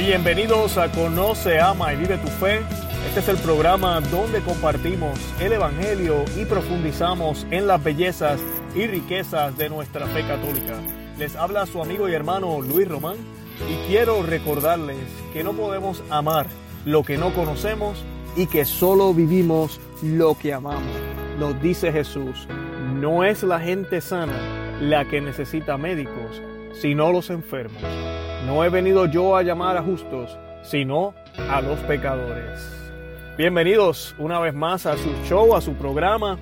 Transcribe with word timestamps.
Bienvenidos 0.00 0.78
a 0.78 0.90
Conoce, 0.90 1.60
Ama 1.60 1.92
y 1.92 1.96
Vive 1.96 2.16
tu 2.16 2.26
Fe. 2.26 2.60
Este 3.06 3.20
es 3.20 3.28
el 3.28 3.36
programa 3.36 4.00
donde 4.00 4.40
compartimos 4.40 5.20
el 5.38 5.52
Evangelio 5.52 6.24
y 6.38 6.46
profundizamos 6.46 7.46
en 7.50 7.66
las 7.66 7.84
bellezas 7.84 8.40
y 8.74 8.86
riquezas 8.86 9.58
de 9.58 9.68
nuestra 9.68 10.06
fe 10.06 10.26
católica. 10.26 10.72
Les 11.18 11.36
habla 11.36 11.66
su 11.66 11.82
amigo 11.82 12.08
y 12.08 12.14
hermano 12.14 12.62
Luis 12.62 12.88
Román 12.88 13.18
y 13.68 13.88
quiero 13.88 14.22
recordarles 14.22 14.96
que 15.34 15.44
no 15.44 15.52
podemos 15.52 16.02
amar 16.08 16.46
lo 16.86 17.02
que 17.02 17.18
no 17.18 17.34
conocemos 17.34 18.02
y 18.36 18.46
que 18.46 18.64
solo 18.64 19.12
vivimos 19.12 19.82
lo 20.02 20.34
que 20.34 20.54
amamos. 20.54 20.96
Nos 21.38 21.60
dice 21.60 21.92
Jesús, 21.92 22.48
no 22.94 23.22
es 23.22 23.42
la 23.42 23.60
gente 23.60 24.00
sana 24.00 24.78
la 24.80 25.04
que 25.04 25.20
necesita 25.20 25.76
médicos, 25.76 26.40
sino 26.72 27.12
los 27.12 27.28
enfermos. 27.28 27.82
No 28.50 28.64
he 28.64 28.68
venido 28.68 29.06
yo 29.06 29.36
a 29.36 29.44
llamar 29.44 29.76
a 29.76 29.82
justos, 29.84 30.36
sino 30.62 31.14
a 31.48 31.60
los 31.60 31.78
pecadores. 31.82 32.58
Bienvenidos 33.38 34.16
una 34.18 34.40
vez 34.40 34.54
más 34.54 34.86
a 34.86 34.96
su 34.96 35.08
show, 35.24 35.54
a 35.54 35.60
su 35.60 35.74
programa. 35.74 36.36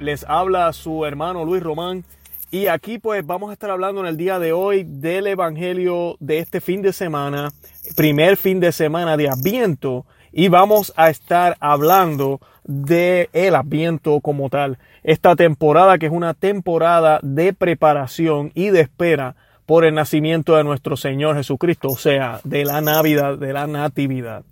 Les 0.00 0.24
habla 0.28 0.72
su 0.72 1.06
hermano 1.06 1.44
Luis 1.44 1.62
Román. 1.62 2.04
Y 2.50 2.66
aquí 2.66 2.98
pues 2.98 3.24
vamos 3.24 3.50
a 3.50 3.52
estar 3.52 3.70
hablando 3.70 4.00
en 4.00 4.08
el 4.08 4.16
día 4.16 4.40
de 4.40 4.52
hoy 4.52 4.82
del 4.84 5.28
Evangelio 5.28 6.16
de 6.18 6.40
este 6.40 6.60
fin 6.60 6.82
de 6.82 6.92
semana, 6.92 7.52
primer 7.94 8.36
fin 8.36 8.58
de 8.58 8.72
semana 8.72 9.16
de 9.16 9.28
Adviento. 9.28 10.04
Y 10.32 10.48
vamos 10.48 10.92
a 10.96 11.10
estar 11.10 11.56
hablando 11.60 12.40
de 12.64 13.30
el 13.32 13.54
Adviento 13.54 14.18
como 14.18 14.50
tal. 14.50 14.78
Esta 15.04 15.36
temporada 15.36 15.96
que 15.98 16.06
es 16.06 16.12
una 16.12 16.34
temporada 16.34 17.20
de 17.22 17.52
preparación 17.52 18.50
y 18.52 18.70
de 18.70 18.80
espera 18.80 19.36
por 19.66 19.84
el 19.84 19.94
nacimiento 19.94 20.56
de 20.56 20.64
nuestro 20.64 20.96
Señor 20.96 21.36
Jesucristo, 21.36 21.88
o 21.88 21.96
sea, 21.96 22.40
de 22.44 22.64
la 22.64 22.80
Navidad, 22.80 23.38
de 23.38 23.52
la 23.52 23.66
Natividad. 23.66 24.44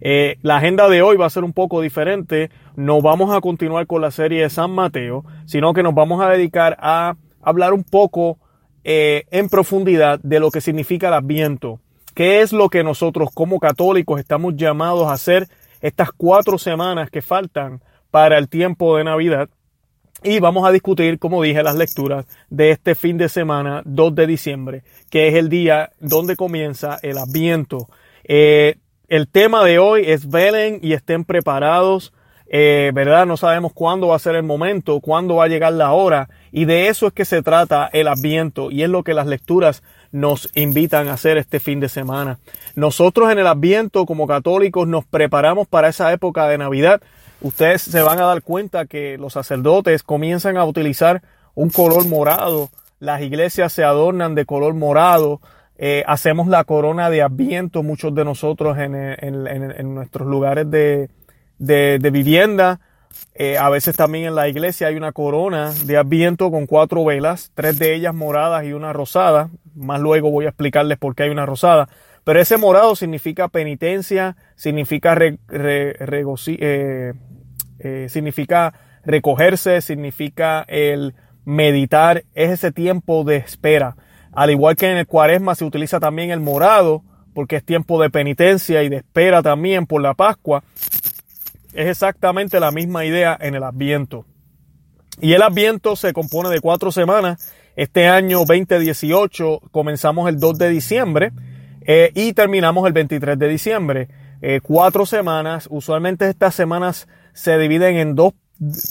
Eh, 0.00 0.36
la 0.42 0.56
agenda 0.56 0.88
de 0.88 1.02
hoy 1.02 1.16
va 1.16 1.26
a 1.26 1.30
ser 1.30 1.44
un 1.44 1.52
poco 1.52 1.80
diferente. 1.80 2.50
No 2.76 3.00
vamos 3.00 3.34
a 3.34 3.40
continuar 3.40 3.86
con 3.86 4.02
la 4.02 4.10
serie 4.10 4.42
de 4.42 4.50
San 4.50 4.70
Mateo, 4.70 5.24
sino 5.46 5.72
que 5.72 5.82
nos 5.82 5.94
vamos 5.94 6.22
a 6.22 6.28
dedicar 6.28 6.76
a 6.80 7.16
hablar 7.40 7.72
un 7.72 7.84
poco 7.84 8.38
eh, 8.84 9.24
en 9.30 9.48
profundidad 9.48 10.20
de 10.22 10.40
lo 10.40 10.50
que 10.50 10.60
significa 10.60 11.08
el 11.08 11.14
Adviento. 11.14 11.80
¿Qué 12.14 12.42
es 12.42 12.52
lo 12.52 12.68
que 12.68 12.84
nosotros 12.84 13.30
como 13.32 13.58
católicos 13.58 14.20
estamos 14.20 14.56
llamados 14.56 15.08
a 15.08 15.14
hacer 15.14 15.48
estas 15.80 16.12
cuatro 16.12 16.58
semanas 16.58 17.10
que 17.10 17.22
faltan 17.22 17.82
para 18.10 18.38
el 18.38 18.48
tiempo 18.48 18.96
de 18.96 19.04
Navidad? 19.04 19.48
Y 20.26 20.40
vamos 20.40 20.66
a 20.66 20.72
discutir, 20.72 21.18
como 21.18 21.42
dije, 21.42 21.62
las 21.62 21.76
lecturas 21.76 22.24
de 22.48 22.70
este 22.70 22.94
fin 22.94 23.18
de 23.18 23.28
semana, 23.28 23.82
2 23.84 24.14
de 24.14 24.26
diciembre, 24.26 24.82
que 25.10 25.28
es 25.28 25.34
el 25.34 25.50
día 25.50 25.90
donde 26.00 26.34
comienza 26.34 26.98
el 27.02 27.18
Adviento. 27.18 27.90
Eh, 28.24 28.76
el 29.08 29.28
tema 29.28 29.62
de 29.64 29.78
hoy 29.78 30.04
es 30.06 30.30
velen 30.30 30.78
y 30.80 30.94
estén 30.94 31.26
preparados. 31.26 32.14
Eh, 32.46 32.90
¿Verdad? 32.94 33.26
No 33.26 33.36
sabemos 33.36 33.72
cuándo 33.74 34.08
va 34.08 34.16
a 34.16 34.18
ser 34.18 34.34
el 34.36 34.44
momento, 34.44 35.00
cuándo 35.00 35.36
va 35.36 35.44
a 35.44 35.48
llegar 35.48 35.74
la 35.74 35.92
hora. 35.92 36.30
Y 36.52 36.64
de 36.64 36.88
eso 36.88 37.06
es 37.06 37.12
que 37.12 37.26
se 37.26 37.42
trata 37.42 37.90
el 37.92 38.08
Adviento. 38.08 38.70
Y 38.70 38.82
es 38.82 38.88
lo 38.88 39.02
que 39.02 39.12
las 39.12 39.26
lecturas 39.26 39.82
nos 40.10 40.48
invitan 40.54 41.08
a 41.08 41.14
hacer 41.14 41.36
este 41.36 41.60
fin 41.60 41.80
de 41.80 41.90
semana. 41.90 42.38
Nosotros 42.76 43.30
en 43.30 43.40
el 43.40 43.46
Adviento, 43.46 44.06
como 44.06 44.26
católicos, 44.26 44.88
nos 44.88 45.04
preparamos 45.04 45.68
para 45.68 45.88
esa 45.88 46.10
época 46.14 46.48
de 46.48 46.56
Navidad 46.56 47.02
ustedes 47.44 47.82
se 47.82 48.02
van 48.02 48.18
a 48.18 48.24
dar 48.24 48.42
cuenta 48.42 48.86
que 48.86 49.18
los 49.18 49.34
sacerdotes 49.34 50.02
comienzan 50.02 50.56
a 50.56 50.64
utilizar 50.64 51.22
un 51.54 51.68
color 51.68 52.06
morado, 52.06 52.70
las 52.98 53.20
iglesias 53.20 53.72
se 53.72 53.84
adornan 53.84 54.34
de 54.34 54.46
color 54.46 54.74
morado, 54.74 55.40
eh, 55.76 56.04
hacemos 56.06 56.48
la 56.48 56.64
corona 56.64 57.10
de 57.10 57.20
adviento 57.20 57.82
muchos 57.82 58.14
de 58.14 58.24
nosotros 58.24 58.78
en, 58.78 59.94
nuestros 59.94 60.26
lugares 60.26 60.70
de, 60.70 62.10
vivienda. 62.10 62.80
Eh, 63.34 63.58
a 63.58 63.68
veces 63.68 63.94
también 63.94 64.24
en 64.24 64.34
la 64.34 64.48
iglesia 64.48 64.86
hay 64.86 64.96
una 64.96 65.12
corona 65.12 65.72
de 65.84 65.98
adviento 65.98 66.50
con 66.50 66.66
cuatro 66.66 67.04
velas, 67.04 67.52
tres 67.54 67.78
de 67.78 67.94
ellas 67.94 68.14
moradas 68.14 68.64
y 68.64 68.72
una 68.72 68.94
rosada. 68.94 69.50
Más 69.74 70.00
luego 70.00 70.30
voy 70.30 70.46
a 70.46 70.48
explicarles 70.48 70.96
por 70.96 71.14
qué 71.14 71.24
hay 71.24 71.30
una 71.30 71.44
rosada. 71.44 71.88
Pero 72.24 72.40
ese 72.40 72.56
morado 72.56 72.96
significa 72.96 73.48
penitencia, 73.48 74.36
significa 74.56 75.14
re, 75.14 75.38
eh, 75.52 77.12
eh, 77.78 78.06
significa 78.08 78.72
recogerse, 79.04 79.82
significa 79.82 80.64
el 80.66 81.14
meditar, 81.44 82.24
es 82.34 82.50
ese 82.50 82.72
tiempo 82.72 83.24
de 83.24 83.36
espera. 83.36 83.96
Al 84.32 84.50
igual 84.50 84.74
que 84.74 84.90
en 84.90 84.96
el 84.96 85.06
cuaresma 85.06 85.54
se 85.54 85.66
utiliza 85.66 86.00
también 86.00 86.30
el 86.30 86.40
morado, 86.40 87.04
porque 87.34 87.56
es 87.56 87.64
tiempo 87.64 88.00
de 88.00 88.08
penitencia 88.08 88.82
y 88.82 88.88
de 88.88 88.96
espera 88.96 89.42
también 89.42 89.86
por 89.86 90.00
la 90.00 90.14
Pascua, 90.14 90.64
es 91.74 91.88
exactamente 91.88 92.58
la 92.58 92.70
misma 92.70 93.04
idea 93.04 93.36
en 93.38 93.54
el 93.54 93.64
Adviento. 93.64 94.24
Y 95.20 95.34
el 95.34 95.42
Adviento 95.42 95.94
se 95.94 96.14
compone 96.14 96.48
de 96.48 96.60
cuatro 96.60 96.90
semanas. 96.90 97.52
Este 97.76 98.06
año 98.08 98.44
2018 98.46 99.60
comenzamos 99.70 100.28
el 100.28 100.38
2 100.38 100.58
de 100.58 100.68
diciembre 100.70 101.32
eh, 101.86 102.10
y 102.14 102.32
terminamos 102.32 102.86
el 102.86 102.92
23 102.92 103.38
de 103.38 103.48
diciembre. 103.48 104.08
Eh, 104.40 104.60
cuatro 104.62 105.06
semanas. 105.06 105.68
Usualmente 105.70 106.28
estas 106.28 106.54
semanas 106.54 107.08
se 107.32 107.58
dividen 107.58 107.96
en 107.96 108.14
dos 108.14 108.32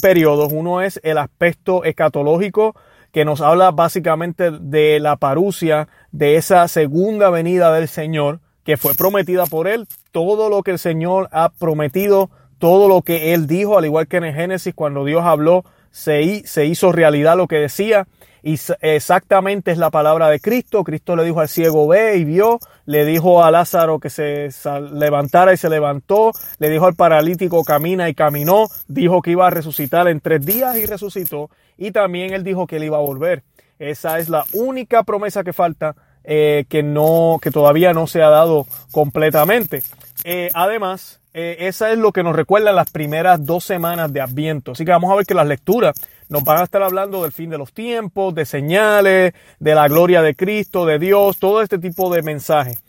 periodos. 0.02 0.52
Uno 0.52 0.82
es 0.82 1.00
el 1.04 1.18
aspecto 1.18 1.84
escatológico, 1.84 2.76
que 3.12 3.26
nos 3.26 3.42
habla 3.42 3.72
básicamente 3.72 4.52
de 4.52 5.00
la 5.00 5.16
parucia, 5.18 5.88
de 6.12 6.36
esa 6.36 6.68
segunda 6.68 7.30
venida 7.30 7.72
del 7.74 7.88
Señor, 7.88 8.40
que 8.64 8.78
fue 8.78 8.96
prometida 8.96 9.46
por 9.46 9.68
Él. 9.68 9.88
Todo 10.12 10.50
lo 10.50 10.64
que 10.64 10.72
el 10.72 10.80
Señor 10.80 11.30
ha 11.32 11.50
prometido, 11.50 12.30
todo 12.58 12.88
lo 12.88 13.02
que 13.02 13.34
Él 13.34 13.46
dijo, 13.48 13.78
al 13.78 13.86
igual 13.86 14.08
que 14.08 14.18
en 14.18 14.26
el 14.26 14.36
Génesis, 14.36 14.74
cuando 14.74 15.06
Dios 15.06 15.24
habló, 15.24 15.64
se, 15.92 16.48
se 16.48 16.66
hizo 16.66 16.92
realidad 16.92 17.38
lo 17.38 17.48
que 17.48 17.58
decía. 17.58 18.08
Y 18.42 18.60
exactamente 18.82 19.72
es 19.72 19.78
la 19.78 19.90
palabra 19.90 20.30
de 20.30 20.40
Cristo. 20.40 20.84
Cristo 20.84 21.16
le 21.16 21.24
dijo 21.24 21.40
al 21.40 21.48
ciego 21.48 21.88
ve 21.88 22.18
y 22.18 22.26
vio. 22.26 22.60
Le 22.86 23.06
dijo 23.06 23.44
a 23.44 23.52
Lázaro 23.52 24.00
que 24.00 24.10
se 24.10 24.50
levantara 24.92 25.54
y 25.54 25.58
se 25.58 25.70
levantó. 25.70 26.32
Le 26.60 26.70
dijo 26.70 26.86
al 26.86 26.96
paralítico 26.96 27.64
camina 27.64 28.10
y 28.10 28.14
caminó. 28.14 28.68
Dijo 28.88 29.22
que 29.22 29.32
iba 29.32 29.48
a 29.48 29.50
resucitar 29.50 30.08
en 30.08 30.20
tres 30.20 30.46
días 30.46 30.78
y 30.78 30.86
resucitó. 30.86 31.50
Y 31.78 31.92
también 31.92 32.34
él 32.34 32.44
dijo 32.44 32.68
que 32.68 32.78
él 32.78 32.84
iba 32.84 32.98
a 32.98 33.02
volver. 33.02 33.44
Esa 33.80 34.20
es 34.20 34.30
la 34.30 34.46
única 34.54 35.04
promesa 35.04 35.44
que 35.44 35.54
falta 35.54 35.96
eh, 36.24 36.66
que 36.70 36.84
no, 36.84 37.40
que 37.42 37.52
todavía 37.52 37.94
no 37.94 38.08
se 38.08 38.22
ha 38.22 38.30
dado 38.30 38.66
completamente. 38.92 39.84
Eh, 40.24 40.50
además, 40.54 41.20
eh, 41.34 41.68
esa 41.68 41.92
es 41.92 41.98
lo 41.98 42.12
que 42.12 42.24
nos 42.24 42.36
recuerda 42.36 42.72
las 42.72 42.92
primeras 42.92 43.44
dos 43.46 43.64
semanas 43.64 44.14
de 44.14 44.22
Adviento. 44.22 44.74
Así 44.74 44.86
que 44.86 44.92
vamos 44.92 45.12
a 45.12 45.16
ver 45.16 45.26
que 45.26 45.34
las 45.34 45.48
lecturas 45.48 45.96
nos 46.30 46.44
van 46.44 46.60
a 46.60 46.64
estar 46.64 46.84
hablando 46.84 47.24
del 47.24 47.32
fin 47.32 47.50
de 47.50 47.58
los 47.58 47.74
tiempos, 47.74 48.36
de 48.36 48.46
señales, 48.46 49.34
de 49.60 49.76
la 49.76 49.88
gloria 49.88 50.22
de 50.22 50.36
Cristo, 50.36 50.86
de 50.86 51.00
Dios, 51.00 51.40
todo 51.40 51.62
este 51.62 51.80
tipo 51.80 52.14
de 52.14 52.22
mensajes. 52.22 52.82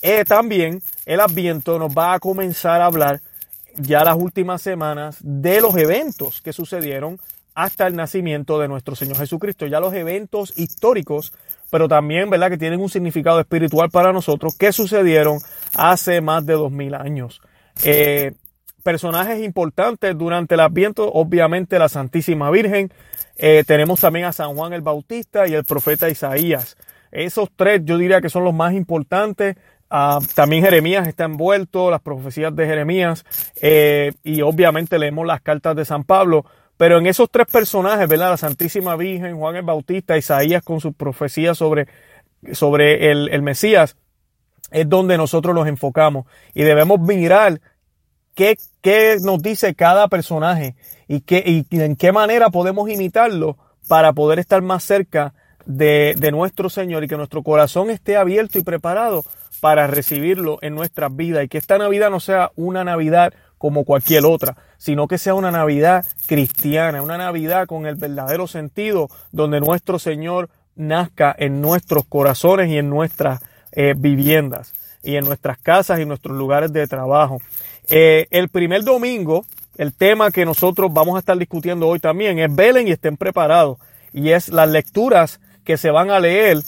Eh, 0.00 0.24
también 0.24 0.80
el 1.06 1.20
Adviento 1.20 1.78
nos 1.78 1.92
va 1.92 2.14
a 2.14 2.20
comenzar 2.20 2.80
a 2.80 2.86
hablar 2.86 3.20
ya 3.76 4.04
las 4.04 4.16
últimas 4.16 4.62
semanas 4.62 5.18
de 5.20 5.60
los 5.60 5.76
eventos 5.76 6.40
que 6.40 6.52
sucedieron 6.52 7.18
hasta 7.54 7.88
el 7.88 7.96
nacimiento 7.96 8.60
de 8.60 8.68
nuestro 8.68 8.94
Señor 8.94 9.16
Jesucristo. 9.16 9.66
Ya 9.66 9.80
los 9.80 9.92
eventos 9.92 10.56
históricos, 10.56 11.32
pero 11.70 11.88
también, 11.88 12.30
¿verdad?, 12.30 12.50
que 12.50 12.58
tienen 12.58 12.80
un 12.80 12.88
significado 12.88 13.40
espiritual 13.40 13.90
para 13.90 14.12
nosotros, 14.12 14.56
que 14.56 14.72
sucedieron 14.72 15.38
hace 15.74 16.20
más 16.20 16.46
de 16.46 16.52
dos 16.54 16.70
mil 16.70 16.94
años. 16.94 17.40
Eh, 17.84 18.32
personajes 18.82 19.42
importantes 19.44 20.16
durante 20.16 20.54
el 20.54 20.60
Adviento, 20.60 21.10
obviamente 21.12 21.78
la 21.78 21.88
Santísima 21.88 22.50
Virgen. 22.50 22.90
Eh, 23.36 23.62
tenemos 23.66 24.00
también 24.00 24.24
a 24.24 24.32
San 24.32 24.54
Juan 24.54 24.72
el 24.72 24.80
Bautista 24.80 25.46
y 25.46 25.54
el 25.54 25.64
profeta 25.64 26.08
Isaías. 26.08 26.76
Esos 27.10 27.50
tres 27.54 27.82
yo 27.84 27.98
diría 27.98 28.20
que 28.20 28.30
son 28.30 28.44
los 28.44 28.54
más 28.54 28.74
importantes. 28.74 29.56
Ah, 29.90 30.18
también 30.34 30.64
Jeremías 30.64 31.08
está 31.08 31.24
envuelto, 31.24 31.90
las 31.90 32.02
profecías 32.02 32.54
de 32.54 32.66
Jeremías 32.66 33.24
eh, 33.60 34.12
y 34.22 34.42
obviamente 34.42 34.98
leemos 34.98 35.26
las 35.26 35.40
cartas 35.40 35.76
de 35.76 35.84
San 35.84 36.04
Pablo. 36.04 36.44
Pero 36.76 36.98
en 36.98 37.06
esos 37.06 37.28
tres 37.30 37.46
personajes, 37.46 38.08
¿verdad? 38.08 38.30
La 38.30 38.36
Santísima 38.36 38.96
Virgen, 38.96 39.36
Juan 39.36 39.56
el 39.56 39.62
Bautista, 39.62 40.16
Isaías 40.16 40.62
con 40.62 40.80
sus 40.80 40.94
profecías 40.94 41.58
sobre, 41.58 41.88
sobre 42.52 43.10
el, 43.10 43.28
el 43.30 43.42
Mesías, 43.42 43.96
es 44.70 44.88
donde 44.88 45.16
nosotros 45.16 45.54
nos 45.54 45.66
enfocamos. 45.66 46.26
Y 46.54 46.62
debemos 46.62 47.00
mirar 47.00 47.60
qué, 48.82 49.16
nos 49.20 49.42
dice 49.42 49.74
cada 49.74 50.08
personaje 50.08 50.76
y, 51.08 51.20
qué, 51.20 51.42
y 51.68 51.80
en 51.80 51.96
qué 51.96 52.12
manera 52.12 52.50
podemos 52.50 52.88
imitarlo 52.88 53.56
para 53.88 54.12
poder 54.12 54.38
estar 54.38 54.62
más 54.62 54.84
cerca 54.84 55.34
de, 55.66 56.14
de, 56.16 56.30
nuestro 56.30 56.70
Señor 56.70 57.04
y 57.04 57.08
que 57.08 57.16
nuestro 57.16 57.42
corazón 57.42 57.90
esté 57.90 58.16
abierto 58.16 58.58
y 58.58 58.62
preparado 58.62 59.24
para 59.60 59.86
recibirlo 59.86 60.58
en 60.62 60.74
nuestras 60.74 61.14
vidas 61.14 61.44
y 61.44 61.48
que 61.48 61.58
esta 61.58 61.78
Navidad 61.78 62.10
no 62.10 62.20
sea 62.20 62.52
una 62.54 62.84
Navidad 62.84 63.32
como 63.58 63.84
cualquier 63.84 64.24
otra, 64.24 64.56
sino 64.76 65.08
que 65.08 65.18
sea 65.18 65.34
una 65.34 65.50
Navidad 65.50 66.04
cristiana, 66.26 67.02
una 67.02 67.18
Navidad 67.18 67.66
con 67.66 67.86
el 67.86 67.96
verdadero 67.96 68.46
sentido 68.46 69.08
donde 69.32 69.60
nuestro 69.60 69.98
Señor 69.98 70.48
nazca 70.76 71.34
en 71.36 71.60
nuestros 71.60 72.04
corazones 72.04 72.68
y 72.68 72.78
en 72.78 72.88
nuestras 72.88 73.40
eh, 73.72 73.94
viviendas. 73.96 74.72
y 75.02 75.16
en 75.16 75.24
nuestras 75.24 75.58
casas 75.58 76.00
y 76.00 76.04
nuestros 76.04 76.36
lugares 76.36 76.72
de 76.72 76.86
trabajo. 76.86 77.40
Eh, 77.90 78.26
el 78.30 78.48
primer 78.48 78.84
domingo, 78.84 79.44
el 79.76 79.94
tema 79.94 80.30
que 80.30 80.44
nosotros 80.44 80.92
vamos 80.92 81.16
a 81.16 81.20
estar 81.20 81.36
discutiendo 81.38 81.88
hoy 81.88 82.00
también 82.00 82.38
es 82.38 82.54
velen 82.54 82.88
y 82.88 82.92
estén 82.92 83.16
preparados. 83.16 83.78
Y 84.12 84.30
es 84.30 84.48
las 84.48 84.68
lecturas 84.68 85.40
que 85.64 85.76
se 85.76 85.90
van 85.90 86.10
a 86.10 86.20
leer, 86.20 86.58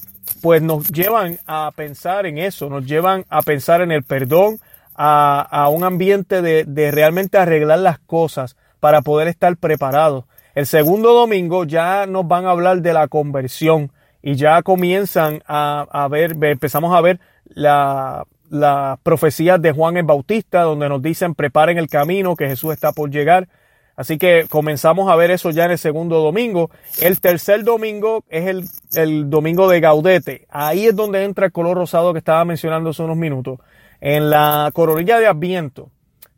pues 0.42 0.62
nos 0.62 0.88
llevan 0.88 1.38
a 1.46 1.70
pensar 1.74 2.26
en 2.26 2.38
eso, 2.38 2.68
nos 2.68 2.86
llevan 2.86 3.24
a 3.28 3.42
pensar 3.42 3.80
en 3.80 3.92
el 3.92 4.02
perdón, 4.02 4.58
a, 4.94 5.68
un 5.72 5.82
ambiente 5.82 6.42
de, 6.42 6.64
de 6.64 6.90
realmente 6.90 7.38
arreglar 7.38 7.78
las 7.78 7.98
cosas 8.00 8.56
para 8.80 9.00
poder 9.00 9.28
estar 9.28 9.56
preparados. 9.56 10.26
El 10.54 10.66
segundo 10.66 11.14
domingo 11.14 11.64
ya 11.64 12.06
nos 12.06 12.28
van 12.28 12.44
a 12.44 12.50
hablar 12.50 12.82
de 12.82 12.92
la 12.92 13.08
conversión 13.08 13.92
y 14.22 14.34
ya 14.34 14.62
comienzan 14.62 15.42
a, 15.46 16.06
ver, 16.10 16.36
empezamos 16.42 16.94
a 16.94 17.00
ver 17.00 17.20
la, 17.46 18.26
las 18.50 18.98
profecías 19.00 19.62
de 19.62 19.72
Juan 19.72 19.96
el 19.96 20.02
Bautista, 20.02 20.62
donde 20.62 20.88
nos 20.88 21.00
dicen 21.00 21.34
preparen 21.34 21.78
el 21.78 21.88
camino, 21.88 22.36
que 22.36 22.48
Jesús 22.48 22.72
está 22.72 22.92
por 22.92 23.10
llegar. 23.10 23.48
Así 23.96 24.18
que 24.18 24.46
comenzamos 24.48 25.10
a 25.10 25.16
ver 25.16 25.30
eso 25.30 25.50
ya 25.50 25.66
en 25.66 25.72
el 25.72 25.78
segundo 25.78 26.20
domingo. 26.20 26.70
El 27.00 27.20
tercer 27.20 27.64
domingo 27.64 28.24
es 28.28 28.46
el, 28.46 28.64
el 28.94 29.30
domingo 29.30 29.68
de 29.68 29.80
Gaudete. 29.80 30.46
Ahí 30.50 30.86
es 30.86 30.96
donde 30.96 31.22
entra 31.24 31.46
el 31.46 31.52
color 31.52 31.76
rosado 31.76 32.12
que 32.12 32.18
estaba 32.18 32.44
mencionando 32.44 32.90
hace 32.90 33.02
unos 33.02 33.16
minutos. 33.16 33.58
En 34.00 34.30
la 34.30 34.70
coronilla 34.72 35.18
de 35.18 35.26
Adviento. 35.26 35.90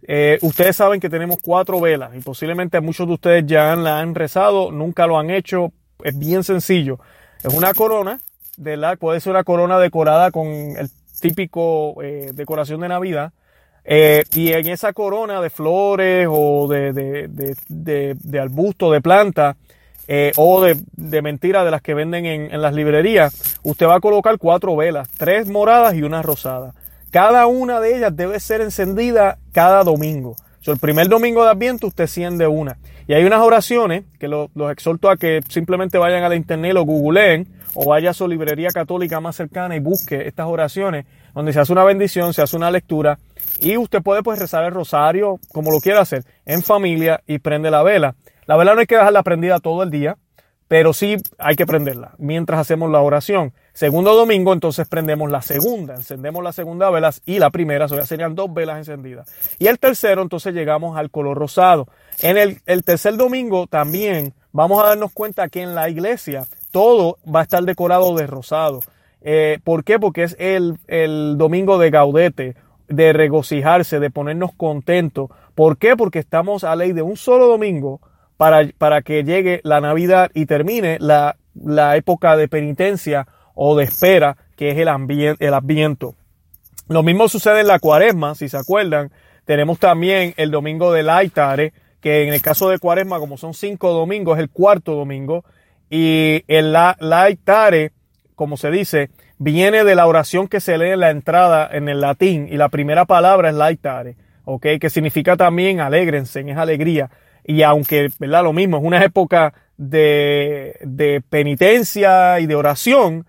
Eh, 0.05 0.39
ustedes 0.43 0.75
saben 0.77 0.99
que 0.99 1.09
tenemos 1.09 1.39
cuatro 1.41 1.81
velas 1.81 2.11
y 2.17 2.21
posiblemente 2.21 2.81
muchos 2.81 3.07
de 3.07 3.15
ustedes 3.15 3.47
ya 3.47 3.77
la 3.77 4.01
han 4.01 4.17
rezado, 4.17 4.73
nunca 4.73 5.07
lo 5.07 5.19
han 5.19 5.31
hecho. 5.31 5.73
Es 6.03 6.19
bien 6.19 6.43
sencillo. 6.43 6.99
Es 7.45 7.55
una 7.55 7.73
corona, 7.73 8.19
de 8.57 8.77
la, 8.77 8.97
puede 8.97 9.21
ser 9.21 9.31
una 9.31 9.45
corona 9.45 9.79
decorada 9.79 10.33
con 10.33 10.49
el 10.49 10.91
típico 11.21 12.03
eh, 12.03 12.31
decoración 12.35 12.81
de 12.81 12.89
Navidad. 12.89 13.33
Eh, 13.85 14.23
y 14.33 14.53
en 14.53 14.69
esa 14.69 14.93
corona 14.93 15.41
de 15.41 15.51
flores 15.51 16.29
o 16.31 16.69
de, 16.69 16.93
de, 16.93 17.29
de, 17.69 18.17
de 18.19 18.41
arbusto, 18.41 18.93
de 18.93 19.01
planta, 19.01 19.57
eh, 20.09 20.33
o 20.37 20.63
de, 20.63 20.77
de 20.97 21.23
mentira 21.23 21.65
de 21.65 21.71
las 21.71 21.81
que 21.81 21.95
venden 21.95 22.27
en, 22.27 22.53
en, 22.53 22.61
las 22.61 22.75
librerías, 22.75 23.59
usted 23.63 23.87
va 23.87 23.97
a 23.97 24.01
colocar 24.01 24.37
cuatro 24.37 24.75
velas, 24.77 25.09
tres 25.17 25.49
moradas 25.49 25.95
y 25.95 26.03
una 26.03 26.23
rosada. 26.23 26.75
Cada 27.11 27.47
una 27.47 27.81
de 27.81 27.97
ellas 27.97 28.15
debe 28.17 28.41
ser 28.41 28.63
encendida 28.63 29.39
cada 29.53 29.85
domingo. 29.85 30.35
el 30.67 30.79
primer 30.79 31.09
domingo 31.09 31.45
de 31.45 31.51
Adviento 31.51 31.87
usted 31.87 32.05
enciende 32.05 32.47
una. 32.47 32.79
Y 33.07 33.15
hay 33.15 33.25
unas 33.25 33.41
oraciones 33.41 34.05
que 34.19 34.29
los 34.29 34.51
exhorto 34.71 35.09
a 35.11 35.17
que 35.17 35.41
simplemente 35.49 35.99
vayan 35.99 36.25
a 36.25 36.29
la 36.29 36.37
internet 36.37 36.77
o 36.77 36.85
googleen 36.85 37.49
o 37.75 37.89
vaya 37.89 38.11
a 38.11 38.15
su 38.15 38.29
librería 38.29 38.69
católica 38.71 39.21
más 39.21 39.37
cercana 39.37 39.77
y 39.77 39.81
busque 39.81 40.27
estas 40.27 40.47
oraciones 40.47 41.07
donde 41.35 41.53
se 41.53 41.61
hace 41.61 41.73
una 41.73 41.85
bendición, 41.85 42.35
se 42.35 42.43
hace 42.43 42.57
una 42.57 42.71
lectura 42.71 43.19
y 43.61 43.77
usted 43.77 44.03
puede 44.03 44.23
pues 44.23 44.39
rezar 44.39 44.65
el 44.65 44.73
rosario 44.73 45.39
como 45.53 45.71
lo 45.71 45.81
quiera 45.81 46.01
hacer 46.01 46.25
en 46.47 46.63
familia 46.63 47.23
y 47.27 47.39
prende 47.39 47.71
la 47.71 47.83
vela. 47.83 48.15
La 48.47 48.57
vela 48.57 48.75
no 48.75 48.81
hay 48.81 48.87
que 48.87 48.97
dejarla 48.97 49.23
prendida 49.23 49.61
todo 49.61 49.83
el 49.83 49.91
día, 49.91 50.19
pero 50.69 50.93
sí 50.93 51.17
hay 51.39 51.55
que 51.55 51.67
prenderla 51.67 52.15
mientras 52.19 52.61
hacemos 52.61 52.91
la 52.91 53.01
oración. 53.01 53.53
Segundo 53.73 54.15
domingo, 54.15 54.53
entonces 54.53 54.89
prendemos 54.89 55.31
la 55.31 55.43
segunda, 55.43 55.95
encendemos 55.95 56.43
la 56.43 56.53
segunda 56.53 56.91
vela 56.91 57.13
y 57.25 57.39
la 57.39 57.51
primera, 57.51 57.87
o 57.87 57.89
sea, 57.89 58.05
serían 58.05 58.35
dos 58.35 58.53
velas 58.53 58.79
encendidas. 58.79 59.31
Y 59.59 59.67
el 59.67 59.79
tercero, 59.79 60.23
entonces 60.23 60.55
llegamos 60.55 60.97
al 60.97 61.11
color 61.11 61.39
rosado. 61.39 61.89
En 62.21 62.37
el, 62.37 62.61
el 62.67 62.85
tercer 62.85 63.17
domingo 63.17 63.67
también 63.67 64.35
vamos 64.53 64.83
a 64.83 64.89
darnos 64.89 65.13
cuenta 65.13 65.49
que 65.49 65.63
en 65.63 65.75
la 65.75 65.89
iglesia 65.89 66.45
todo 66.73 67.19
va 67.33 67.41
a 67.41 67.43
estar 67.45 67.63
decorado 67.63 68.17
de 68.17 68.27
rosado. 68.27 68.81
Eh, 69.21 69.61
¿Por 69.63 69.85
qué? 69.85 70.01
Porque 70.01 70.25
es 70.25 70.37
el, 70.41 70.79
el 70.89 71.37
domingo 71.39 71.79
de 71.79 71.91
gaudete, 71.91 72.57
de 72.89 73.13
regocijarse, 73.13 74.01
de 74.01 74.11
ponernos 74.11 74.53
contentos. 74.55 75.31
¿Por 75.55 75.79
qué? 75.79 75.97
Porque 75.97 76.19
estamos 76.19 76.65
a 76.65 76.75
ley 76.75 76.93
de 76.93 77.03
un 77.03 77.17
solo 77.17 77.47
domingo 77.47 78.01
para, 78.37 78.69
para 78.79 79.03
que 79.03 79.23
llegue 79.23 79.61
la 79.63 79.81
Navidad 79.81 80.31
y 80.35 80.47
termine 80.47 80.99
la, 80.99 81.37
la 81.55 81.97
época 81.97 82.37
de 82.37 82.49
penitencia 82.49 83.29
o 83.55 83.77
de 83.77 83.85
espera, 83.85 84.37
que 84.57 84.71
es 84.71 84.79
el, 84.79 84.89
ambiente, 84.89 85.47
el 85.47 85.55
adviento. 85.55 86.15
Lo 86.89 87.03
mismo 87.03 87.29
sucede 87.29 87.61
en 87.61 87.69
la 87.69 87.79
cuaresma, 87.79 88.35
si 88.35 88.49
se 88.49 88.57
acuerdan. 88.57 89.13
Tenemos 89.45 89.79
también 89.79 90.35
el 90.37 90.51
domingo 90.51 90.93
del 90.93 91.09
Aitare, 91.11 91.73
que 92.01 92.25
en 92.25 92.35
el 92.35 92.43
caso 92.43 92.69
de 92.69 92.79
cuaresma, 92.79 93.19
como 93.19 93.37
son 93.37 93.55
cinco 93.55 93.93
domingos, 93.93 94.39
es 94.39 94.43
el 94.43 94.51
cuarto 94.51 94.95
domingo. 94.95 95.45
Y 95.95 96.43
el 96.49 96.75
Aitare, 96.75 97.93
como 98.35 98.57
se 98.57 98.71
dice, 98.71 99.11
viene 99.37 99.85
de 99.85 99.95
la 99.95 100.07
oración 100.07 100.49
que 100.49 100.59
se 100.59 100.79
lee 100.79 100.93
en 100.93 101.01
la 101.01 101.11
entrada 101.11 101.69
en 101.71 101.87
el 101.91 102.01
latín. 102.01 102.49
Y 102.51 102.57
la 102.57 102.71
primera 102.71 103.05
palabra 103.05 103.51
es 103.51 103.55
Laitare, 103.55 104.17
¿ok? 104.47 104.67
Que 104.81 104.89
significa 104.89 105.37
también 105.37 105.81
alégrense, 105.81 106.41
es 106.41 106.57
alegría. 106.57 107.11
Y 107.45 107.61
aunque, 107.61 108.09
¿verdad? 108.19 108.43
Lo 108.43 108.55
mismo, 108.55 108.79
es 108.79 108.85
una 108.85 109.05
época 109.05 109.53
de, 109.77 110.79
de 110.81 111.21
penitencia 111.29 112.41
y 112.41 112.47
de 112.47 112.55
oración, 112.55 113.27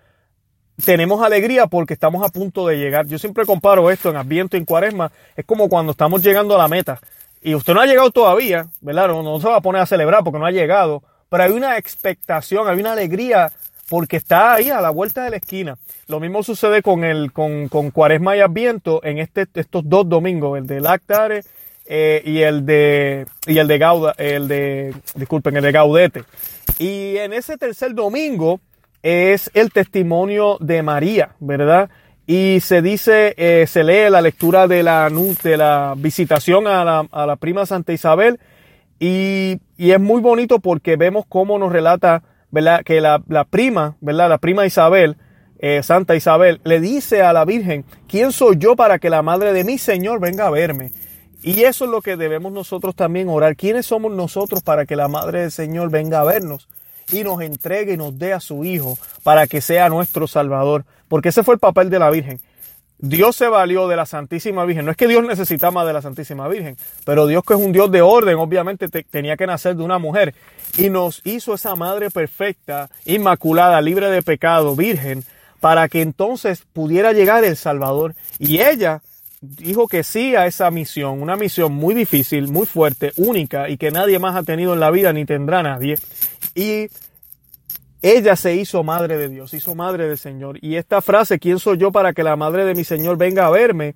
tenemos 0.86 1.22
alegría 1.22 1.68
porque 1.68 1.94
estamos 1.94 2.26
a 2.26 2.32
punto 2.32 2.66
de 2.66 2.78
llegar. 2.78 3.08
Yo 3.08 3.20
siempre 3.20 3.46
comparo 3.46 3.92
esto 3.92 4.10
en 4.10 4.16
Adviento 4.16 4.56
y 4.56 4.62
en 4.62 4.66
Cuaresma. 4.66 5.12
Es 5.36 5.44
como 5.44 5.68
cuando 5.68 5.92
estamos 5.92 6.24
llegando 6.24 6.56
a 6.56 6.60
la 6.60 6.70
meta. 6.70 7.02
Y 7.42 7.56
usted 7.56 7.74
no 7.74 7.82
ha 7.82 7.86
llegado 7.86 8.10
todavía, 8.12 8.68
¿verdad? 8.80 9.10
No, 9.10 9.38
se 9.42 9.50
va 9.50 9.58
a 9.58 9.62
poner 9.62 9.82
a 9.82 9.86
celebrar 9.86 10.24
porque 10.24 10.40
no 10.40 10.46
ha 10.46 10.52
llegado. 10.52 11.04
Pero 11.34 11.46
hay 11.46 11.52
una 11.52 11.80
expectación, 11.80 12.68
hay 12.68 12.80
una 12.80 12.92
alegría 12.92 13.52
porque 13.90 14.18
está 14.18 14.54
ahí 14.54 14.70
a 14.70 14.80
la 14.80 14.92
vuelta 14.92 15.24
de 15.24 15.32
la 15.32 15.38
esquina. 15.38 15.80
Lo 16.08 16.20
mismo 16.20 16.44
sucede 16.44 16.84
con 16.84 17.04
el 17.04 17.32
con, 17.32 17.70
con 17.70 17.90
Cuaresma 17.90 18.38
y 18.38 18.42
Adviento 18.42 19.04
en 19.04 19.18
este, 19.18 19.48
estos 19.56 19.82
dos 19.90 20.08
domingos, 20.08 20.60
el 20.60 20.68
de 20.68 20.80
Lactare 20.80 21.42
eh, 21.88 22.22
y 22.24 22.42
el 22.42 22.68
de 22.68 23.26
y 23.48 23.58
el 23.58 23.68
de 23.68 23.78
Gauda, 23.80 24.14
el 24.20 24.48
de 24.48 24.94
disculpen, 25.16 25.58
el 25.58 25.64
de 25.64 25.72
Gaudete. 25.72 26.24
Y 26.78 27.18
en 27.18 27.34
ese 27.34 27.58
tercer 27.58 27.96
domingo 27.96 28.60
es 29.02 29.50
el 29.56 29.72
testimonio 29.72 30.58
de 30.60 30.84
María, 30.84 31.32
¿verdad? 31.40 31.90
Y 32.28 32.60
se 32.60 32.84
dice, 32.84 33.34
eh, 33.38 33.66
se 33.66 33.84
lee 33.84 34.12
la 34.12 34.22
lectura 34.22 34.68
de 34.68 34.84
la, 34.84 35.10
de 35.10 35.58
la 35.58 35.96
visitación 35.98 36.68
a 36.68 36.86
la, 36.86 37.08
a 37.12 37.26
la 37.26 37.38
prima 37.38 37.66
Santa 37.66 37.92
Isabel 37.92 38.40
y, 39.06 39.92
es 39.92 40.00
muy 40.00 40.22
bonito 40.22 40.60
porque 40.60 40.96
vemos 40.96 41.26
cómo 41.28 41.58
nos 41.58 41.72
relata. 41.72 42.24
Que 42.86 43.02
la, 43.02 43.24
la 43.28 43.46
prima, 43.46 43.98
¿verdad? 44.00 44.30
La 44.30 44.38
prima 44.38 44.68
Isabel, 44.68 45.18
eh, 45.58 45.82
Santa 45.82 46.16
Isabel, 46.16 46.62
le 46.64 46.80
dice 46.80 47.24
a 47.24 47.34
la 47.34 47.46
Virgen, 47.46 47.84
¿quién 48.08 48.32
soy 48.32 48.58
yo 48.60 48.76
para 48.76 49.00
que 49.00 49.10
la 49.10 49.24
madre 49.24 49.54
de 49.54 49.64
mi 49.64 49.80
Señor 49.80 50.20
venga 50.20 50.46
a 50.46 50.52
verme? 50.52 50.92
Y 51.42 51.64
eso 51.64 51.86
es 51.86 51.92
lo 51.92 52.04
que 52.04 52.16
debemos 52.16 52.52
nosotros 52.52 52.96
también 52.96 53.28
orar. 53.28 53.56
¿Quiénes 53.56 53.88
somos 53.88 54.12
nosotros 54.12 54.62
para 54.62 54.86
que 54.86 54.96
la 54.96 55.08
madre 55.08 55.42
del 55.42 55.52
Señor 55.52 55.90
venga 55.90 56.22
a 56.22 56.26
vernos? 56.26 56.70
y 57.12 57.24
nos 57.24 57.42
entregue 57.42 57.94
y 57.94 57.98
nos 57.98 58.18
dé 58.18 58.34
a 58.34 58.40
su 58.40 58.64
Hijo 58.64 58.98
para 59.24 59.48
que 59.48 59.62
sea 59.62 59.90
nuestro 59.90 60.28
Salvador. 60.28 60.86
Porque 61.08 61.30
ese 61.30 61.44
fue 61.44 61.56
el 61.56 61.60
papel 61.60 61.90
de 61.90 62.00
la 62.00 62.10
Virgen. 62.10 62.40
Dios 63.06 63.36
se 63.36 63.50
valió 63.50 63.90
de 63.90 63.98
la 63.98 64.06
Santísima 64.06 64.64
Virgen. 64.64 64.86
No 64.86 64.92
es 64.92 64.96
que 64.96 65.10
Dios 65.10 65.26
necesitaba 65.26 65.84
de 65.84 65.92
la 65.92 66.02
Santísima 66.02 66.48
Virgen, 66.48 66.78
pero 67.04 67.28
Dios 67.28 67.44
que 67.44 67.54
es 67.54 67.60
un 67.60 67.74
Dios 67.74 67.92
de 67.92 68.02
orden, 68.02 68.38
obviamente 68.38 68.88
tenía 68.88 69.36
que 69.36 69.46
nacer 69.46 69.76
de 69.76 69.84
una 69.84 70.00
mujer. 70.00 70.34
Y 70.78 70.90
nos 70.90 71.20
hizo 71.26 71.54
esa 71.54 71.76
madre 71.76 72.10
perfecta, 72.10 72.90
inmaculada, 73.04 73.82
libre 73.82 74.10
de 74.10 74.22
pecado, 74.22 74.74
virgen, 74.78 75.26
para 75.60 75.90
que 75.90 76.02
entonces 76.02 76.64
pudiera 76.72 77.12
llegar 77.12 77.44
el 77.44 77.58
Salvador. 77.58 78.16
Y 78.40 78.62
ella 78.62 79.02
dijo 79.42 79.90
que 79.90 80.06
sí 80.06 80.38
a 80.38 80.46
esa 80.46 80.72
misión, 80.72 81.22
una 81.22 81.36
misión 81.36 81.74
muy 81.74 81.94
difícil, 81.94 82.48
muy 82.48 82.66
fuerte, 82.66 83.12
única 83.18 83.68
y 83.68 83.76
que 83.76 83.92
nadie 83.92 84.18
más 84.18 84.38
ha 84.38 84.44
tenido 84.44 84.74
en 84.74 84.80
la 84.80 84.92
vida 84.92 85.12
ni 85.12 85.26
tendrá 85.26 85.62
nadie. 85.62 85.98
Y 86.56 86.88
ella 88.04 88.36
se 88.36 88.54
hizo 88.54 88.84
madre 88.84 89.18
de 89.18 89.30
Dios, 89.30 89.54
hizo 89.54 89.76
madre 89.76 90.10
del 90.10 90.18
Señor. 90.18 90.60
Y 90.62 90.76
esta 90.76 91.02
frase, 91.02 91.40
¿quién 91.40 91.58
soy 91.58 91.78
yo 91.78 91.94
para 91.94 92.12
que 92.12 92.22
la 92.22 92.36
madre 92.36 92.66
de 92.66 92.76
mi 92.76 92.84
Señor 92.84 93.18
venga 93.18 93.48
a 93.48 93.50
verme? 93.50 93.96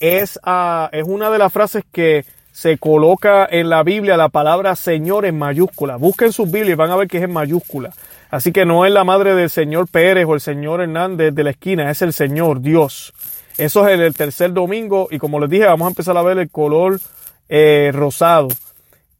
Es, 0.00 0.40
uh, 0.46 0.88
es 0.90 1.04
una 1.06 1.28
de 1.28 1.38
las 1.38 1.52
frases 1.52 1.84
que 1.92 2.24
se 2.52 2.78
coloca 2.78 3.46
en 3.50 3.68
la 3.68 3.82
Biblia 3.82 4.16
la 4.16 4.30
palabra 4.30 4.74
Señor 4.76 5.26
en 5.26 5.36
mayúscula. 5.36 5.96
Busquen 5.96 6.32
sus 6.32 6.50
Biblias 6.50 6.70
y 6.70 6.74
van 6.76 6.90
a 6.90 6.96
ver 6.96 7.06
que 7.06 7.18
es 7.18 7.24
en 7.24 7.34
mayúscula. 7.34 7.92
Así 8.30 8.50
que 8.50 8.64
no 8.64 8.86
es 8.86 8.92
la 8.92 9.04
madre 9.04 9.34
del 9.34 9.50
Señor 9.50 9.88
Pérez 9.88 10.24
o 10.26 10.32
el 10.34 10.40
Señor 10.40 10.80
Hernández 10.80 11.34
de 11.34 11.44
la 11.44 11.50
esquina, 11.50 11.90
es 11.90 12.00
el 12.00 12.14
Señor 12.14 12.62
Dios. 12.62 13.12
Eso 13.58 13.86
es 13.86 14.00
el, 14.00 14.14
tercer 14.14 14.54
domingo 14.54 15.08
y 15.10 15.18
como 15.18 15.38
les 15.38 15.50
dije, 15.50 15.66
vamos 15.66 15.84
a 15.84 15.90
empezar 15.90 16.16
a 16.16 16.22
ver 16.22 16.38
el 16.38 16.50
color 16.50 16.98
eh, 17.50 17.90
rosado. 17.92 18.48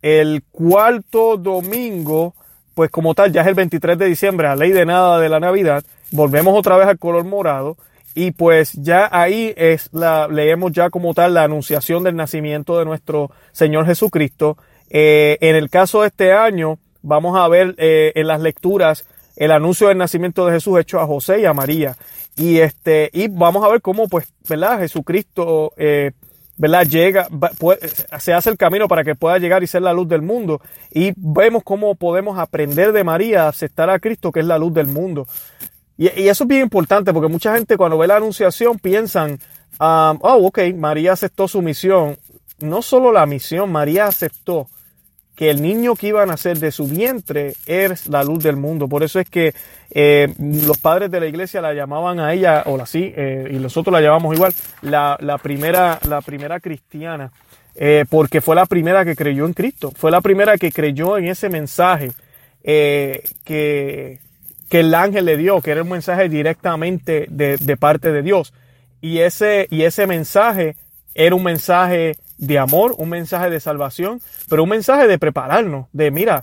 El 0.00 0.42
cuarto 0.50 1.36
domingo 1.36 2.34
pues 2.74 2.90
como 2.90 3.14
tal 3.14 3.32
ya 3.32 3.42
es 3.42 3.46
el 3.46 3.54
23 3.54 3.96
de 3.98 4.06
diciembre, 4.06 4.48
a 4.48 4.56
ley 4.56 4.72
de 4.72 4.84
nada 4.84 5.18
de 5.20 5.28
la 5.28 5.40
Navidad, 5.40 5.84
volvemos 6.10 6.56
otra 6.58 6.76
vez 6.76 6.86
al 6.86 6.98
color 6.98 7.24
morado 7.24 7.76
y 8.14 8.30
pues 8.30 8.72
ya 8.74 9.08
ahí 9.10 9.52
es 9.56 9.88
la, 9.92 10.28
leemos 10.28 10.72
ya 10.72 10.90
como 10.90 11.14
tal 11.14 11.34
la 11.34 11.44
anunciación 11.44 12.04
del 12.04 12.16
nacimiento 12.16 12.78
de 12.78 12.84
nuestro 12.84 13.30
Señor 13.52 13.86
Jesucristo. 13.86 14.56
Eh, 14.88 15.36
en 15.40 15.56
el 15.56 15.68
caso 15.68 16.02
de 16.02 16.08
este 16.08 16.32
año, 16.32 16.78
vamos 17.02 17.36
a 17.36 17.48
ver 17.48 17.74
eh, 17.78 18.12
en 18.14 18.28
las 18.28 18.40
lecturas 18.40 19.04
el 19.36 19.50
anuncio 19.50 19.88
del 19.88 19.98
nacimiento 19.98 20.46
de 20.46 20.52
Jesús 20.52 20.78
hecho 20.78 21.00
a 21.00 21.06
José 21.06 21.40
y 21.40 21.44
a 21.44 21.52
María. 21.52 21.96
Y 22.36 22.58
este, 22.58 23.10
y 23.12 23.28
vamos 23.28 23.64
a 23.64 23.68
ver 23.68 23.80
cómo, 23.80 24.08
pues, 24.08 24.32
¿verdad? 24.48 24.78
Jesucristo, 24.78 25.72
eh, 25.76 26.12
Llega, 26.56 27.28
se 28.20 28.32
hace 28.32 28.50
el 28.50 28.56
camino 28.56 28.86
para 28.86 29.02
que 29.02 29.16
pueda 29.16 29.38
llegar 29.38 29.62
y 29.62 29.66
ser 29.66 29.82
la 29.82 29.92
luz 29.92 30.08
del 30.08 30.22
mundo. 30.22 30.60
Y 30.90 31.12
vemos 31.16 31.62
cómo 31.64 31.94
podemos 31.96 32.38
aprender 32.38 32.92
de 32.92 33.02
María 33.02 33.44
a 33.44 33.48
aceptar 33.48 33.90
a 33.90 33.98
Cristo, 33.98 34.30
que 34.30 34.40
es 34.40 34.46
la 34.46 34.58
luz 34.58 34.72
del 34.72 34.86
mundo. 34.86 35.26
Y, 35.96 36.06
eso 36.06 36.44
es 36.44 36.48
bien 36.48 36.62
importante 36.62 37.12
porque 37.12 37.28
mucha 37.28 37.54
gente 37.54 37.76
cuando 37.76 37.98
ve 37.98 38.06
la 38.06 38.16
anunciación 38.16 38.78
piensan, 38.78 39.32
um, 39.80 40.18
oh, 40.20 40.46
ok, 40.46 40.60
María 40.76 41.12
aceptó 41.12 41.48
su 41.48 41.60
misión. 41.60 42.16
No 42.60 42.82
solo 42.82 43.10
la 43.10 43.26
misión, 43.26 43.70
María 43.72 44.06
aceptó 44.06 44.68
que 45.36 45.50
el 45.50 45.62
niño 45.62 45.96
que 45.96 46.08
iba 46.08 46.22
a 46.22 46.26
nacer 46.26 46.58
de 46.58 46.70
su 46.70 46.86
vientre 46.86 47.54
es 47.66 48.06
la 48.06 48.22
luz 48.22 48.42
del 48.42 48.56
mundo. 48.56 48.88
Por 48.88 49.02
eso 49.02 49.18
es 49.18 49.28
que 49.28 49.52
eh, 49.90 50.32
los 50.38 50.78
padres 50.78 51.10
de 51.10 51.20
la 51.20 51.26
iglesia 51.26 51.60
la 51.60 51.74
llamaban 51.74 52.20
a 52.20 52.32
ella, 52.32 52.62
o 52.66 52.76
la 52.76 52.86
sí, 52.86 53.12
eh, 53.16 53.48
y 53.50 53.54
nosotros 53.54 53.92
la 53.92 54.00
llamamos 54.00 54.34
igual, 54.34 54.54
la, 54.82 55.16
la 55.20 55.38
primera, 55.38 55.98
la 56.08 56.20
primera 56.20 56.60
cristiana, 56.60 57.32
eh, 57.74 58.04
porque 58.08 58.40
fue 58.40 58.54
la 58.54 58.66
primera 58.66 59.04
que 59.04 59.16
creyó 59.16 59.44
en 59.46 59.54
Cristo, 59.54 59.92
fue 59.96 60.10
la 60.10 60.20
primera 60.20 60.56
que 60.56 60.70
creyó 60.70 61.18
en 61.18 61.26
ese 61.26 61.48
mensaje 61.48 62.12
que, 62.62 64.20
que 64.68 64.80
el 64.80 64.94
ángel 64.94 65.26
le 65.26 65.36
dio, 65.36 65.60
que 65.60 65.72
era 65.72 65.82
un 65.82 65.90
mensaje 65.90 66.28
directamente 66.28 67.26
de, 67.28 67.58
de 67.58 67.76
parte 67.76 68.10
de 68.10 68.22
Dios. 68.22 68.54
Y 69.02 69.18
ese, 69.18 69.66
y 69.70 69.82
ese 69.82 70.06
mensaje 70.06 70.76
era 71.14 71.34
un 71.34 71.42
mensaje 71.42 72.16
de 72.38 72.58
amor, 72.58 72.94
un 72.98 73.08
mensaje 73.08 73.50
de 73.50 73.60
salvación, 73.60 74.20
pero 74.48 74.64
un 74.64 74.68
mensaje 74.68 75.06
de 75.06 75.18
prepararnos, 75.18 75.86
de 75.92 76.10
mira, 76.10 76.42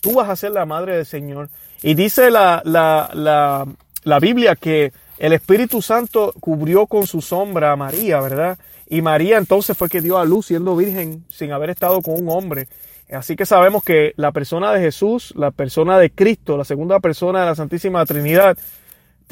tú 0.00 0.14
vas 0.14 0.28
a 0.28 0.36
ser 0.36 0.52
la 0.52 0.66
madre 0.66 0.96
del 0.96 1.06
Señor. 1.06 1.48
Y 1.82 1.94
dice 1.94 2.30
la, 2.30 2.62
la, 2.64 3.10
la, 3.14 3.66
la 4.04 4.18
Biblia 4.18 4.56
que 4.56 4.92
el 5.18 5.32
Espíritu 5.32 5.82
Santo 5.82 6.34
cubrió 6.40 6.86
con 6.86 7.06
su 7.06 7.20
sombra 7.22 7.72
a 7.72 7.76
María, 7.76 8.20
¿verdad? 8.20 8.58
Y 8.88 9.02
María 9.02 9.38
entonces 9.38 9.76
fue 9.76 9.88
que 9.88 10.00
dio 10.00 10.18
a 10.18 10.24
luz 10.24 10.46
siendo 10.46 10.76
virgen 10.76 11.24
sin 11.28 11.52
haber 11.52 11.70
estado 11.70 12.02
con 12.02 12.14
un 12.14 12.28
hombre. 12.28 12.68
Así 13.10 13.36
que 13.36 13.46
sabemos 13.46 13.82
que 13.84 14.12
la 14.16 14.32
persona 14.32 14.72
de 14.72 14.80
Jesús, 14.80 15.32
la 15.36 15.50
persona 15.50 15.98
de 15.98 16.10
Cristo, 16.10 16.56
la 16.56 16.64
segunda 16.64 16.98
persona 17.00 17.40
de 17.40 17.46
la 17.46 17.54
Santísima 17.54 18.04
Trinidad, 18.06 18.56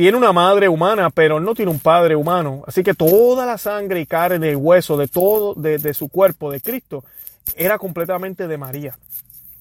tiene 0.00 0.16
una 0.16 0.32
madre 0.32 0.66
humana, 0.66 1.10
pero 1.10 1.40
no 1.40 1.54
tiene 1.54 1.70
un 1.70 1.78
padre 1.78 2.16
humano. 2.16 2.62
Así 2.66 2.82
que 2.82 2.94
toda 2.94 3.44
la 3.44 3.58
sangre 3.58 4.00
y 4.00 4.06
carne 4.06 4.52
y 4.52 4.54
hueso 4.54 4.96
de 4.96 5.08
todo, 5.08 5.52
de, 5.52 5.92
su 5.92 6.08
cuerpo, 6.08 6.50
de 6.50 6.62
Cristo, 6.62 7.04
era 7.54 7.76
completamente 7.76 8.48
de 8.48 8.56
María. 8.56 8.96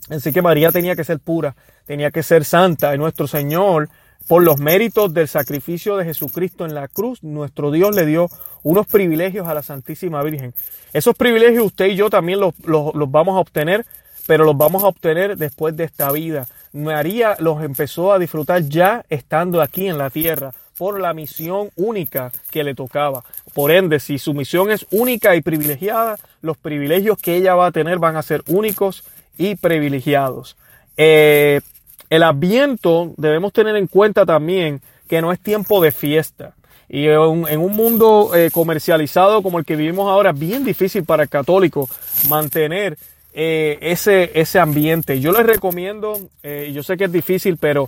Así 0.10 0.32
que 0.32 0.42
María 0.42 0.72
tenía 0.72 0.96
que 0.96 1.04
ser 1.04 1.20
pura, 1.20 1.58
tenía 1.86 2.10
que 2.10 2.24
ser 2.24 2.46
santa. 2.46 2.96
Y 2.96 2.98
nuestro 2.98 3.28
Señor, 3.28 3.90
por 4.30 4.42
los 4.42 4.62
méritos 4.62 5.14
del 5.14 5.28
sacrificio 5.28 5.98
de 5.98 6.06
Jesucristo 6.06 6.66
en 6.66 6.74
la 6.74 6.88
cruz, 6.88 7.22
nuestro 7.22 7.70
Dios 7.70 7.94
le 7.94 8.06
dio 8.06 8.30
unos 8.64 8.88
privilegios 8.88 9.46
a 9.46 9.54
la 9.54 9.62
Santísima 9.62 10.24
Virgen. 10.24 10.54
Esos 10.94 11.16
privilegios 11.16 11.66
usted 11.66 11.88
y 11.88 11.98
yo 11.98 12.10
también 12.10 12.40
los, 12.40 12.54
los 12.64 13.12
vamos 13.12 13.36
a 13.36 13.42
obtener, 13.42 13.86
pero 14.26 14.46
los 14.46 14.56
vamos 14.56 14.86
a 14.86 14.88
obtener 14.88 15.36
después 15.36 15.76
de 15.76 15.84
esta 15.84 16.10
vida. 16.14 16.48
María 16.74 17.36
los 17.40 17.64
empezó 17.64 18.14
a 18.14 18.20
disfrutar 18.20 18.64
ya 18.64 19.04
estando 19.10 19.62
aquí 19.62 19.88
en 19.88 19.98
la 19.98 20.10
tierra 20.10 20.54
por 20.78 21.00
la 21.00 21.14
misión 21.14 21.70
única 21.76 22.32
que 22.52 22.64
le 22.64 22.74
tocaba. 22.74 23.24
Por 23.54 23.72
ende, 23.72 24.00
si 24.00 24.18
su 24.18 24.34
misión 24.34 24.72
es 24.72 24.86
única 24.92 25.36
y 25.36 25.42
privilegiada, 25.42 26.18
los 26.42 26.58
privilegios 26.58 27.18
que 27.18 27.36
ella 27.36 27.56
va 27.56 27.68
a 27.68 27.72
tener 27.72 28.00
van 28.00 28.16
a 28.16 28.22
ser 28.22 28.44
únicos 28.48 29.04
y 29.38 29.56
privilegiados. 29.56 30.56
Eh, 30.96 31.60
el 32.10 32.24
adviento 32.24 33.14
debemos 33.18 33.52
tener 33.52 33.76
en 33.76 33.88
cuenta 33.88 34.26
también 34.26 34.82
que 35.08 35.22
no 35.22 35.32
es 35.32 35.40
tiempo 35.40 35.82
de 35.82 35.92
fiesta. 35.92 36.54
Y 36.88 37.08
en 37.08 37.60
un 37.60 37.76
mundo 37.76 38.32
eh, 38.34 38.50
comercializado 38.52 39.44
como 39.44 39.60
el 39.60 39.66
que 39.66 39.76
vivimos 39.76 40.10
ahora, 40.10 40.32
es 40.32 40.40
bien 40.40 40.64
difícil 40.64 41.04
para 41.04 41.24
el 41.24 41.30
católico 41.30 41.88
mantener 42.28 42.98
eh, 43.42 43.78
ese, 43.80 44.32
ese 44.34 44.60
ambiente. 44.60 45.22
Yo 45.22 45.32
les 45.32 45.46
recomiendo, 45.46 46.20
eh, 46.44 46.72
yo 46.74 46.84
sé 46.84 46.98
que 46.98 47.06
es 47.06 47.12
difícil, 47.14 47.56
pero 47.56 47.88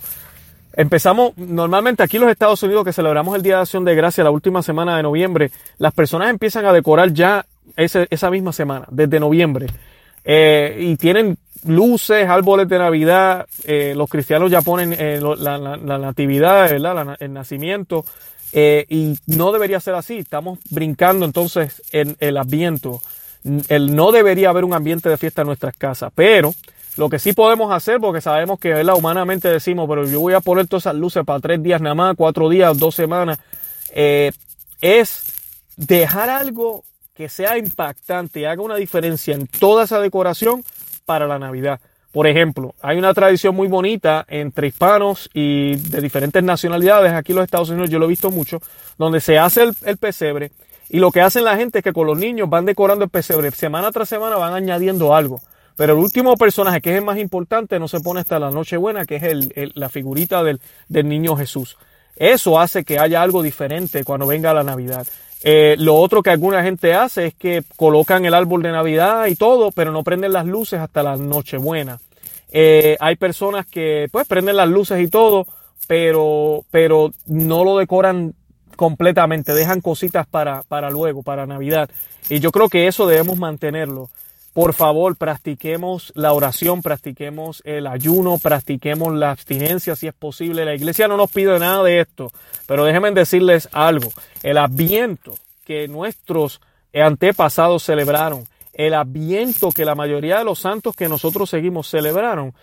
empezamos, 0.72 1.36
normalmente 1.36 2.02
aquí 2.02 2.16
en 2.16 2.22
los 2.22 2.32
Estados 2.32 2.62
Unidos 2.62 2.86
que 2.86 2.92
celebramos 2.94 3.36
el 3.36 3.42
Día 3.42 3.56
de 3.56 3.60
Acción 3.60 3.84
de 3.84 3.94
Gracia 3.94 4.24
la 4.24 4.30
última 4.30 4.62
semana 4.62 4.96
de 4.96 5.02
noviembre, 5.02 5.50
las 5.76 5.92
personas 5.92 6.30
empiezan 6.30 6.64
a 6.64 6.72
decorar 6.72 7.12
ya 7.12 7.44
esa 7.76 8.30
misma 8.30 8.54
semana, 8.54 8.86
desde 8.90 9.20
noviembre. 9.20 9.66
Eh, 10.24 10.78
y 10.80 10.96
tienen 10.96 11.36
luces, 11.66 12.26
árboles 12.26 12.66
de 12.66 12.78
Navidad, 12.78 13.46
los 13.94 14.08
cristianos 14.08 14.50
ya 14.50 14.62
ponen 14.62 14.96
la, 15.38 15.98
natividad, 15.98 16.72
el 16.72 17.32
nacimiento, 17.34 18.06
y 18.54 19.18
no 19.26 19.52
debería 19.52 19.80
ser 19.80 19.96
así. 19.96 20.16
Estamos 20.16 20.60
brincando 20.70 21.26
entonces 21.26 21.82
en 21.92 22.16
el 22.20 22.38
adviento 22.38 23.02
el 23.68 23.94
no 23.94 24.12
debería 24.12 24.50
haber 24.50 24.64
un 24.64 24.74
ambiente 24.74 25.08
de 25.08 25.16
fiesta 25.16 25.42
en 25.42 25.48
nuestras 25.48 25.76
casas, 25.76 26.12
pero 26.14 26.54
lo 26.96 27.08
que 27.08 27.18
sí 27.18 27.32
podemos 27.32 27.72
hacer, 27.72 27.98
porque 28.00 28.20
sabemos 28.20 28.58
que 28.60 28.74
humanamente 28.74 29.48
decimos, 29.48 29.88
pero 29.88 30.06
yo 30.06 30.20
voy 30.20 30.34
a 30.34 30.40
poner 30.40 30.66
todas 30.66 30.84
esas 30.84 30.94
luces 30.94 31.24
para 31.24 31.40
tres 31.40 31.62
días 31.62 31.80
nada 31.80 31.94
más, 31.94 32.14
cuatro 32.16 32.48
días, 32.48 32.78
dos 32.78 32.94
semanas, 32.94 33.38
eh, 33.94 34.32
es 34.80 35.24
dejar 35.76 36.28
algo 36.28 36.84
que 37.14 37.28
sea 37.28 37.58
impactante 37.58 38.40
y 38.40 38.44
haga 38.44 38.62
una 38.62 38.76
diferencia 38.76 39.34
en 39.34 39.46
toda 39.46 39.84
esa 39.84 40.00
decoración 40.00 40.64
para 41.04 41.26
la 41.26 41.38
Navidad. 41.38 41.80
Por 42.10 42.26
ejemplo, 42.26 42.74
hay 42.82 42.98
una 42.98 43.14
tradición 43.14 43.54
muy 43.54 43.68
bonita 43.68 44.26
entre 44.28 44.66
hispanos 44.66 45.30
y 45.32 45.76
de 45.76 46.00
diferentes 46.02 46.42
nacionalidades, 46.42 47.12
aquí 47.12 47.32
en 47.32 47.36
los 47.36 47.44
Estados 47.44 47.70
Unidos 47.70 47.88
yo 47.88 47.98
lo 47.98 48.04
he 48.04 48.08
visto 48.08 48.30
mucho, 48.30 48.60
donde 48.98 49.20
se 49.20 49.38
hace 49.38 49.64
el 49.84 49.96
pesebre 49.96 50.52
y 50.92 50.98
lo 50.98 51.10
que 51.10 51.22
hacen 51.22 51.44
la 51.44 51.56
gente 51.56 51.78
es 51.78 51.84
que 51.84 51.94
con 51.94 52.06
los 52.06 52.18
niños 52.18 52.50
van 52.50 52.66
decorando 52.66 53.02
el 53.02 53.10
pesebre. 53.10 53.50
Semana 53.50 53.90
tras 53.90 54.10
semana 54.10 54.36
van 54.36 54.52
añadiendo 54.52 55.14
algo. 55.14 55.40
Pero 55.74 55.94
el 55.94 55.98
último 55.98 56.36
personaje, 56.36 56.82
que 56.82 56.90
es 56.90 56.98
el 56.98 57.04
más 57.04 57.16
importante, 57.16 57.78
no 57.78 57.88
se 57.88 58.00
pone 58.00 58.20
hasta 58.20 58.38
la 58.38 58.50
Nochebuena, 58.50 59.06
que 59.06 59.16
es 59.16 59.22
el, 59.22 59.72
la 59.74 59.88
figurita 59.88 60.44
del, 60.44 60.60
del, 60.88 61.08
niño 61.08 61.34
Jesús. 61.34 61.78
Eso 62.14 62.60
hace 62.60 62.84
que 62.84 62.98
haya 62.98 63.22
algo 63.22 63.42
diferente 63.42 64.04
cuando 64.04 64.26
venga 64.26 64.52
la 64.52 64.64
Navidad. 64.64 65.06
Eh, 65.42 65.76
lo 65.78 65.94
otro 65.94 66.22
que 66.22 66.28
alguna 66.28 66.62
gente 66.62 66.92
hace 66.92 67.28
es 67.28 67.34
que 67.34 67.62
colocan 67.76 68.26
el 68.26 68.34
árbol 68.34 68.62
de 68.62 68.72
Navidad 68.72 69.28
y 69.28 69.34
todo, 69.34 69.72
pero 69.72 69.92
no 69.92 70.04
prenden 70.04 70.34
las 70.34 70.44
luces 70.44 70.78
hasta 70.78 71.02
la 71.02 71.16
Nochebuena. 71.16 72.00
Eh, 72.50 72.98
hay 73.00 73.16
personas 73.16 73.64
que 73.64 74.08
pues 74.12 74.28
prenden 74.28 74.56
las 74.56 74.68
luces 74.68 75.00
y 75.00 75.08
todo, 75.08 75.46
pero, 75.88 76.66
pero 76.70 77.12
no 77.26 77.64
lo 77.64 77.78
decoran 77.78 78.34
completamente, 78.82 79.54
dejan 79.54 79.80
cositas 79.80 80.26
para, 80.26 80.64
para 80.64 80.90
luego, 80.90 81.22
para 81.22 81.46
Navidad. 81.46 81.88
Y 82.28 82.40
yo 82.40 82.50
creo 82.50 82.68
que 82.68 82.88
eso 82.88 83.06
debemos 83.06 83.38
mantenerlo. 83.38 84.10
Por 84.52 84.74
favor, 84.74 85.14
practiquemos 85.14 86.12
la 86.16 86.32
oración, 86.32 86.82
practiquemos 86.82 87.62
el 87.64 87.86
ayuno, 87.86 88.38
practiquemos 88.38 89.14
la 89.14 89.30
abstinencia 89.30 89.94
si 89.94 90.08
es 90.08 90.14
posible. 90.14 90.64
La 90.64 90.74
iglesia 90.74 91.06
no 91.06 91.16
nos 91.16 91.30
pide 91.30 91.56
nada 91.60 91.84
de 91.84 92.00
esto, 92.00 92.32
pero 92.66 92.84
déjenme 92.84 93.12
decirles 93.12 93.68
algo. 93.70 94.12
El 94.42 94.58
adviento 94.58 95.36
que 95.64 95.86
nuestros 95.86 96.60
antepasados 96.92 97.84
celebraron, 97.84 98.48
el 98.72 98.94
adviento 98.94 99.70
que 99.70 99.84
la 99.84 99.94
mayoría 99.94 100.38
de 100.38 100.44
los 100.44 100.60
santos 100.60 100.96
que 100.96 101.08
nosotros 101.08 101.50
seguimos 101.50 101.88
celebraron 101.88 102.54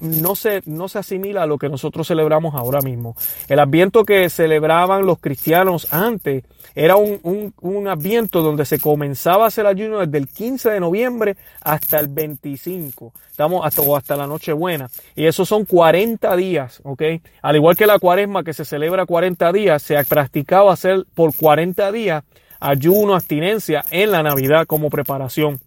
no 0.00 0.36
se, 0.36 0.62
no 0.66 0.88
se 0.88 0.98
asimila 0.98 1.42
a 1.42 1.46
lo 1.46 1.58
que 1.58 1.68
nosotros 1.68 2.06
celebramos 2.06 2.54
ahora 2.54 2.80
mismo. 2.80 3.16
El 3.48 3.58
adviento 3.58 4.04
que 4.04 4.28
celebraban 4.30 5.06
los 5.06 5.18
cristianos 5.18 5.92
antes 5.92 6.44
era 6.74 6.96
un, 6.96 7.18
un, 7.22 7.54
un 7.60 7.88
adviento 7.88 8.42
donde 8.42 8.64
se 8.64 8.78
comenzaba 8.78 9.44
a 9.44 9.48
hacer 9.48 9.66
ayuno 9.66 9.98
desde 9.98 10.18
el 10.18 10.28
15 10.28 10.70
de 10.70 10.80
noviembre 10.80 11.36
hasta 11.60 11.98
el 11.98 12.08
25. 12.08 13.12
Estamos 13.30 13.64
hasta, 13.64 13.82
o 13.82 13.96
hasta 13.96 14.16
la 14.16 14.26
Nochebuena. 14.26 14.88
Y 15.16 15.26
esos 15.26 15.48
son 15.48 15.64
40 15.64 16.36
días, 16.36 16.80
¿ok? 16.84 17.02
Al 17.42 17.56
igual 17.56 17.76
que 17.76 17.86
la 17.86 17.98
cuaresma 17.98 18.44
que 18.44 18.52
se 18.52 18.64
celebra 18.64 19.06
40 19.06 19.52
días, 19.52 19.82
se 19.82 19.96
ha 19.96 20.04
practicado 20.04 20.70
hacer 20.70 21.04
por 21.14 21.34
40 21.34 21.90
días 21.92 22.24
ayuno, 22.60 23.14
abstinencia 23.14 23.84
en 23.90 24.10
la 24.10 24.22
Navidad 24.22 24.66
como 24.66 24.90
preparación. 24.90 25.60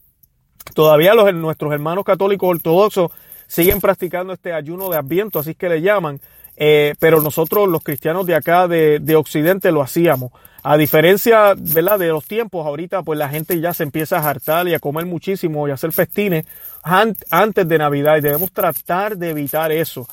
Todavía 0.74 1.14
los, 1.14 1.34
nuestros 1.34 1.74
hermanos 1.74 2.04
católicos 2.04 2.50
ortodoxos 2.50 3.12
siguen 3.48 3.82
practicando 3.82 4.34
este 4.34 4.54
ayuno 4.54 4.90
de 4.90 4.98
Adviento, 4.98 5.40
así 5.40 5.56
que 5.56 5.70
le 5.70 5.82
llaman, 5.82 6.22
eh, 6.56 6.94
pero 7.00 7.22
nosotros 7.22 7.68
los 7.68 7.84
cristianos 7.84 8.26
de 8.26 8.36
acá 8.36 8.68
de, 8.68 9.00
de, 9.00 9.16
Occidente 9.16 9.72
lo 9.72 9.82
hacíamos. 9.82 10.32
A 10.64 10.78
diferencia 10.78 11.56
de 11.56 11.82
los 11.82 12.26
tiempos, 12.26 12.66
ahorita 12.66 13.02
pues 13.02 13.18
la 13.18 13.30
gente 13.30 13.60
ya 13.60 13.74
se 13.74 13.84
empieza 13.84 14.20
a 14.20 14.30
hartar 14.30 14.68
y 14.68 14.76
a 14.76 14.80
comer 14.80 15.06
muchísimo 15.08 15.68
y 15.68 15.72
a 15.72 15.74
hacer 15.74 15.92
festines 15.92 16.46
antes 16.84 17.68
de 17.68 17.78
Navidad 17.78 18.18
y 18.18 18.22
debemos 18.22 18.52
tratar 18.52 19.18
de 19.18 19.32
evitar 19.32 19.72
eso. 19.72 20.08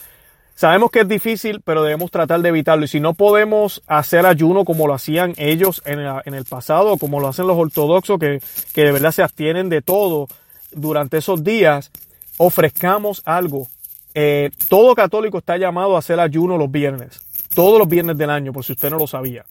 Sabemos 0.59 0.91
que 0.91 1.00
es 1.00 1.09
difícil, 1.09 1.61
pero 1.65 1.85
debemos 1.85 2.11
tratar 2.11 2.41
de 2.41 2.49
evitarlo. 2.49 2.85
Y 2.85 2.88
si 2.88 2.99
no 2.99 3.15
podemos 3.15 3.81
hacer 3.87 4.27
ayuno 4.27 4.65
como 4.65 4.88
lo 4.88 4.95
hacían 4.95 5.35
ellos 5.37 5.83
en, 5.85 6.00
el 6.35 6.45
pasado, 6.47 6.97
como 6.97 7.21
lo 7.21 7.29
hacen 7.29 7.47
los 7.47 7.57
ortodoxos, 7.57 8.19
que, 8.19 8.41
que 8.75 8.85
de 8.85 8.91
verdad 8.91 9.12
se 9.12 9.23
abstienen 9.23 9.69
de 9.69 9.83
todo 9.83 10.27
durante 10.73 11.19
esos 11.19 11.45
días, 11.45 11.93
ofrezcamos 12.38 13.23
algo 13.25 13.69
eh, 14.21 14.50
todo 14.69 14.97
católico 14.97 15.38
está 15.38 15.57
llamado 15.59 15.95
a 15.95 16.00
hacer 16.00 16.19
ayuno 16.19 16.59
los 16.59 16.73
viernes, 16.73 17.21
todos 17.55 17.79
los 17.79 17.88
viernes 17.88 18.19
del 18.19 18.31
año, 18.31 18.53
por 18.53 18.65
si 18.65 18.73
usted 18.73 18.91
no 18.91 18.99
lo 18.99 19.07
sabía. 19.07 19.45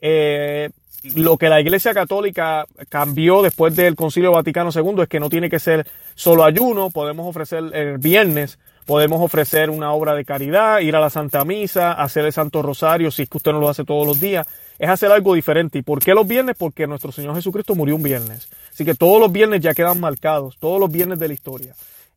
Eh, 0.00 0.70
lo 1.14 1.36
que 1.36 1.50
la 1.50 1.60
Iglesia 1.60 1.92
Católica 1.92 2.64
cambió 2.88 3.42
después 3.42 3.76
del 3.76 3.94
Concilio 3.94 4.32
Vaticano 4.32 4.70
II 4.74 5.02
es 5.02 5.08
que 5.08 5.20
no 5.20 5.28
tiene 5.28 5.50
que 5.50 5.58
ser 5.58 5.86
solo 6.14 6.44
ayuno, 6.44 6.88
podemos 6.88 7.26
ofrecer 7.26 7.64
el 7.74 7.98
viernes, 7.98 8.58
podemos 8.86 9.20
ofrecer 9.20 9.68
una 9.68 9.92
obra 9.92 10.14
de 10.14 10.24
caridad, 10.24 10.78
ir 10.78 10.94
a 10.96 11.00
la 11.00 11.10
Santa 11.10 11.44
Misa, 11.44 11.92
hacer 11.92 12.24
el 12.24 12.32
Santo 12.32 12.62
Rosario, 12.62 13.10
si 13.10 13.22
es 13.22 13.28
que 13.28 13.36
usted 13.36 13.52
no 13.52 13.60
lo 13.60 13.68
hace 13.68 13.84
todos 13.84 14.06
los 14.06 14.20
días, 14.20 14.46
es 14.78 14.88
hacer 14.88 15.10
algo 15.10 15.34
diferente. 15.34 15.78
¿Y 15.78 15.82
por 15.82 16.02
qué 16.02 16.14
los 16.14 16.26
viernes? 16.26 16.56
Porque 16.56 16.86
nuestro 16.86 17.12
Señor 17.12 17.34
Jesucristo 17.34 17.74
murió 17.74 17.96
un 17.96 18.02
viernes. 18.02 18.48
Así 18.72 18.84
que 18.84 18.94
todos 18.94 19.20
los 19.20 19.32
viernes 19.32 19.60
ya 19.60 19.74
quedan 19.74 20.00
marcados, 20.00 20.56
todos 20.58 20.80
los 20.80 20.90
viernes 20.90 21.18
de 21.18 21.28
la 21.28 21.34
historia. 21.34 21.74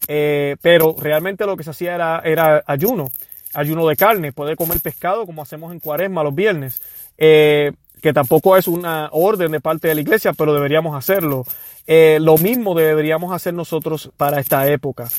Eh, 0.08 0.56
pero 0.62 0.96
realmente 0.98 1.46
lo 1.46 1.58
que 1.58 1.64
se 1.64 1.72
hacía 1.72 1.96
era, 1.96 2.22
era 2.24 2.64
ayuno, 2.68 3.10
ayuno 3.54 3.88
de 3.88 3.96
carne, 3.96 4.32
poder 4.32 4.56
comer 4.56 4.80
pescado 4.80 5.26
como 5.26 5.42
hacemos 5.42 5.74
en 5.74 5.80
cuaresma 5.80 6.24
los 6.24 6.36
viernes. 6.36 6.82
Eh, 7.18 7.72
que 8.02 8.14
tampoco 8.14 8.56
es 8.56 8.68
una 8.68 9.10
orden 9.12 9.52
de 9.52 9.60
parte 9.60 9.88
de 9.90 9.96
la 9.96 10.02
iglesia, 10.02 10.34
pero 10.34 10.54
deberíamos 10.54 10.96
hacerlo. 10.96 11.44
Eh, 11.86 12.20
lo 12.22 12.38
mismo 12.38 12.76
deberíamos 12.76 13.34
hacer 13.34 13.54
nosotros 13.54 14.12
para 14.16 14.40
esta 14.40 14.68
época. 14.68 15.10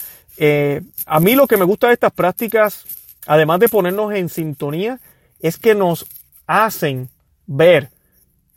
Eh, 0.42 0.80
a 1.04 1.20
mí 1.20 1.35
lo 1.35 1.47
que 1.47 1.59
me 1.59 1.64
gusta 1.64 1.88
de 1.88 1.92
estas 1.92 2.12
prácticas, 2.12 2.85
además 3.26 3.61
de 3.61 3.68
ponernos 3.68 4.14
en 4.14 4.30
sintonía, 4.30 4.99
es 5.38 5.59
que 5.59 5.75
nos 5.75 6.06
hacen 6.47 7.11
ver 7.47 7.90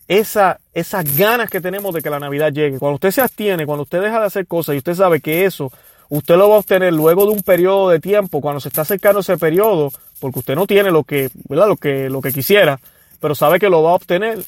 esa, 0.07 0.61
esas 0.73 1.17
ganas 1.17 1.49
que 1.49 1.59
tenemos 1.59 1.93
de 1.93 2.01
que 2.01 2.09
la 2.09 2.19
Navidad 2.19 2.53
llegue. 2.53 2.79
Cuando 2.79 2.95
usted 2.95 3.11
se 3.11 3.19
abstiene, 3.19 3.65
cuando 3.65 3.83
usted 3.83 4.01
deja 4.01 4.21
de 4.21 4.27
hacer 4.27 4.47
cosas 4.47 4.75
y 4.75 4.77
usted 4.77 4.95
sabe 4.95 5.19
que 5.19 5.43
eso 5.43 5.73
usted 6.07 6.37
lo 6.37 6.47
va 6.47 6.55
a 6.55 6.59
obtener 6.59 6.93
luego 6.93 7.25
de 7.25 7.31
un 7.31 7.41
periodo 7.41 7.89
de 7.89 7.99
tiempo, 7.99 8.39
cuando 8.39 8.59
se 8.61 8.69
está 8.69 8.81
acercando 8.81 9.19
ese 9.21 9.37
periodo, 9.37 9.91
porque 10.19 10.39
usted 10.39 10.55
no 10.55 10.67
tiene 10.67 10.91
lo 10.91 11.03
que, 11.03 11.31
¿verdad? 11.49 11.67
Lo 11.67 11.75
que, 11.75 12.09
lo 12.09 12.21
que 12.21 12.31
quisiera, 12.31 12.79
pero 13.19 13.35
sabe 13.35 13.59
que 13.59 13.69
lo 13.69 13.83
va 13.83 13.91
a 13.91 13.95
obtener, 13.95 14.39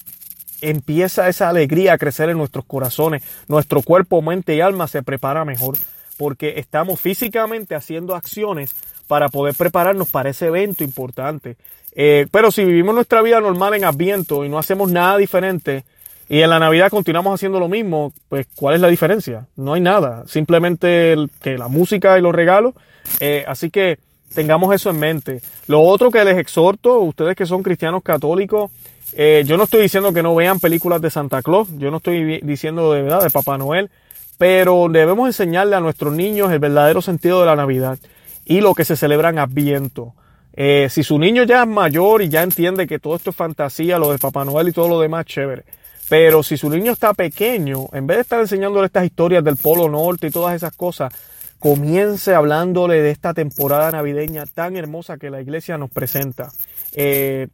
empieza 0.61 1.27
esa 1.27 1.49
alegría 1.49 1.93
a 1.93 1.97
crecer 1.97 2.29
en 2.29 2.37
nuestros 2.37 2.65
corazones. 2.65 3.23
Nuestro 3.47 3.81
cuerpo, 3.81 4.21
mente 4.21 4.55
y 4.55 4.61
alma 4.61 4.87
se 4.87 5.03
prepara 5.03 5.43
mejor 5.43 5.75
porque 6.17 6.55
estamos 6.57 6.99
físicamente 6.99 7.75
haciendo 7.75 8.15
acciones 8.15 8.75
para 9.07 9.29
poder 9.29 9.55
prepararnos 9.55 10.09
para 10.09 10.29
ese 10.29 10.47
evento 10.47 10.83
importante. 10.83 11.57
Eh, 11.93 12.27
pero 12.31 12.51
si 12.51 12.65
vivimos 12.65 12.95
nuestra 12.95 13.21
vida 13.21 13.39
normal 13.39 13.73
en 13.75 13.85
Adviento 13.85 14.43
y 14.43 14.49
no 14.49 14.57
hacemos 14.57 14.91
nada 14.91 15.17
diferente 15.17 15.85
y 16.27 16.41
en 16.41 16.49
la 16.49 16.59
Navidad 16.59 16.89
continuamos 16.89 17.33
haciendo 17.33 17.59
lo 17.59 17.69
mismo, 17.69 18.11
pues 18.29 18.47
¿cuál 18.55 18.75
es 18.75 18.81
la 18.81 18.87
diferencia? 18.87 19.47
No 19.55 19.73
hay 19.73 19.81
nada, 19.81 20.23
simplemente 20.27 21.15
que 21.41 21.57
la 21.57 21.67
música 21.67 22.17
y 22.17 22.21
los 22.21 22.33
regalos. 22.33 22.73
Eh, 23.19 23.45
así 23.47 23.69
que 23.69 23.99
Tengamos 24.35 24.75
eso 24.75 24.89
en 24.89 24.99
mente. 24.99 25.41
Lo 25.67 25.81
otro 25.81 26.11
que 26.11 26.23
les 26.25 26.37
exhorto, 26.37 26.99
ustedes 26.99 27.37
que 27.37 27.45
son 27.45 27.63
cristianos 27.63 28.03
católicos, 28.03 28.69
eh, 29.13 29.43
yo 29.47 29.55
no 29.55 29.63
estoy 29.63 29.81
diciendo 29.81 30.11
que 30.11 30.21
no 30.21 30.35
vean 30.35 30.59
películas 30.59 31.01
de 31.01 31.09
Santa 31.09 31.41
Claus, 31.41 31.69
yo 31.77 31.89
no 31.89 31.97
estoy 31.97 32.41
diciendo 32.41 32.91
de 32.91 33.01
verdad 33.01 33.23
de 33.23 33.29
Papá 33.29 33.57
Noel, 33.57 33.89
pero 34.37 34.87
debemos 34.89 35.27
enseñarle 35.27 35.75
a 35.75 35.79
nuestros 35.79 36.13
niños 36.13 36.51
el 36.51 36.59
verdadero 36.59 37.01
sentido 37.01 37.39
de 37.39 37.45
la 37.45 37.55
Navidad 37.55 37.97
y 38.45 38.61
lo 38.61 38.73
que 38.73 38.85
se 38.85 38.95
celebra 38.95 39.29
en 39.29 39.39
Adviento. 39.39 40.13
Eh, 40.53 40.87
si 40.89 41.03
su 41.03 41.19
niño 41.19 41.43
ya 41.43 41.63
es 41.63 41.67
mayor 41.67 42.21
y 42.21 42.29
ya 42.29 42.43
entiende 42.43 42.87
que 42.87 42.99
todo 42.99 43.15
esto 43.15 43.31
es 43.31 43.35
fantasía, 43.35 43.97
lo 43.97 44.11
de 44.11 44.17
Papá 44.17 44.45
Noel 44.45 44.69
y 44.69 44.71
todo 44.71 44.87
lo 44.87 44.99
demás, 45.01 45.25
chévere. 45.25 45.63
Pero 46.07 46.43
si 46.43 46.55
su 46.55 46.69
niño 46.69 46.91
está 46.91 47.13
pequeño, 47.13 47.87
en 47.91 48.07
vez 48.07 48.17
de 48.17 48.21
estar 48.21 48.39
enseñándole 48.39 48.85
estas 48.85 49.05
historias 49.05 49.43
del 49.43 49.57
Polo 49.57 49.89
Norte 49.89 50.27
y 50.27 50.31
todas 50.31 50.55
esas 50.55 50.73
cosas, 50.75 51.11
comience 51.59 52.33
hablándole 52.35 53.01
de 53.01 53.09
esta 53.09 53.33
temporada 53.33 53.91
navideña 53.91 54.45
tan 54.45 54.77
hermosa 54.77 55.17
que 55.17 55.31
la 55.31 55.41
iglesia 55.41 55.77
nos 55.77 55.89
presenta. 55.89 56.51
Eh, 56.93 57.47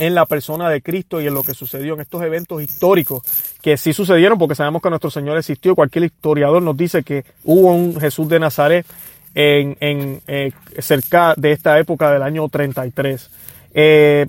en 0.00 0.14
la 0.14 0.24
persona 0.24 0.70
de 0.70 0.80
Cristo 0.80 1.20
y 1.20 1.26
en 1.26 1.34
lo 1.34 1.42
que 1.42 1.52
sucedió 1.52 1.92
en 1.92 2.00
estos 2.00 2.22
eventos 2.22 2.62
históricos 2.62 3.22
que 3.60 3.76
sí 3.76 3.92
sucedieron 3.92 4.38
porque 4.38 4.54
sabemos 4.54 4.80
que 4.80 4.88
nuestro 4.88 5.10
Señor 5.10 5.36
existió. 5.36 5.74
Cualquier 5.74 6.06
historiador 6.06 6.62
nos 6.62 6.74
dice 6.74 7.02
que 7.02 7.24
hubo 7.44 7.74
un 7.74 8.00
Jesús 8.00 8.26
de 8.30 8.40
Nazaret 8.40 8.86
en, 9.34 10.22
eh, 10.26 10.52
cerca 10.78 11.34
de 11.36 11.52
esta 11.52 11.78
época 11.78 12.10
del 12.10 12.22
año 12.22 12.48
33. 12.48 13.30
Eh, 13.74 14.26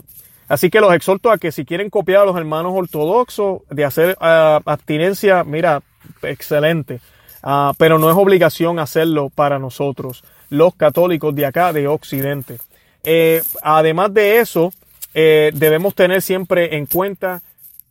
así 0.50 0.70
que 0.70 0.82
los 0.82 0.94
exhorto 0.94 1.32
a 1.32 1.38
que 1.38 1.54
si 1.54 1.64
quieren 1.64 1.90
copiar 1.90 2.24
a 2.24 2.26
los 2.26 2.36
hermanos 2.36 2.74
ortodoxos 2.76 3.62
de 3.70 3.86
hacer 3.86 4.18
ah, 4.20 4.60
abstinencia, 4.66 5.46
mira, 5.46 5.82
excelente. 6.22 7.00
Ah, 7.42 7.72
pero 7.78 7.98
no 7.98 8.10
es 8.10 8.18
obligación 8.18 8.78
hacerlo 8.78 9.30
para 9.34 9.58
nosotros, 9.58 10.22
los 10.50 10.76
católicos 10.76 11.34
de 11.34 11.46
acá, 11.46 11.72
de 11.72 11.88
Occidente. 11.88 12.58
Eh, 13.06 13.42
además 13.64 14.14
de 14.14 14.40
eso, 14.40 14.74
eh, 15.14 15.52
debemos 15.54 15.96
tener 15.96 16.22
siempre 16.22 16.78
en 16.78 16.86
cuenta 16.86 17.42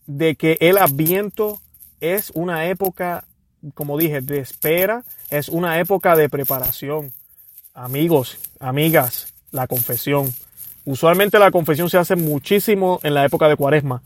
de 0.07 0.35
que 0.35 0.57
el 0.61 0.79
Adviento 0.79 1.61
es 2.01 2.31
una 2.35 2.67
época, 2.67 3.25
como 3.75 3.99
dije, 3.99 4.21
de 4.21 4.39
espera, 4.39 5.05
es 5.31 5.49
una 5.49 5.79
época 5.79 6.17
de 6.17 6.29
preparación. 6.29 7.13
Amigos, 7.75 8.39
amigas, 8.59 9.33
la 9.53 9.67
confesión. 9.67 10.33
Usualmente 10.85 11.39
la 11.39 11.51
confesión 11.51 11.91
se 11.91 11.99
hace 11.99 12.17
muchísimo 12.17 13.01
en 13.03 13.15
la 13.15 13.25
época 13.25 13.49
de 13.49 13.57
Cuaresma. 13.57 14.03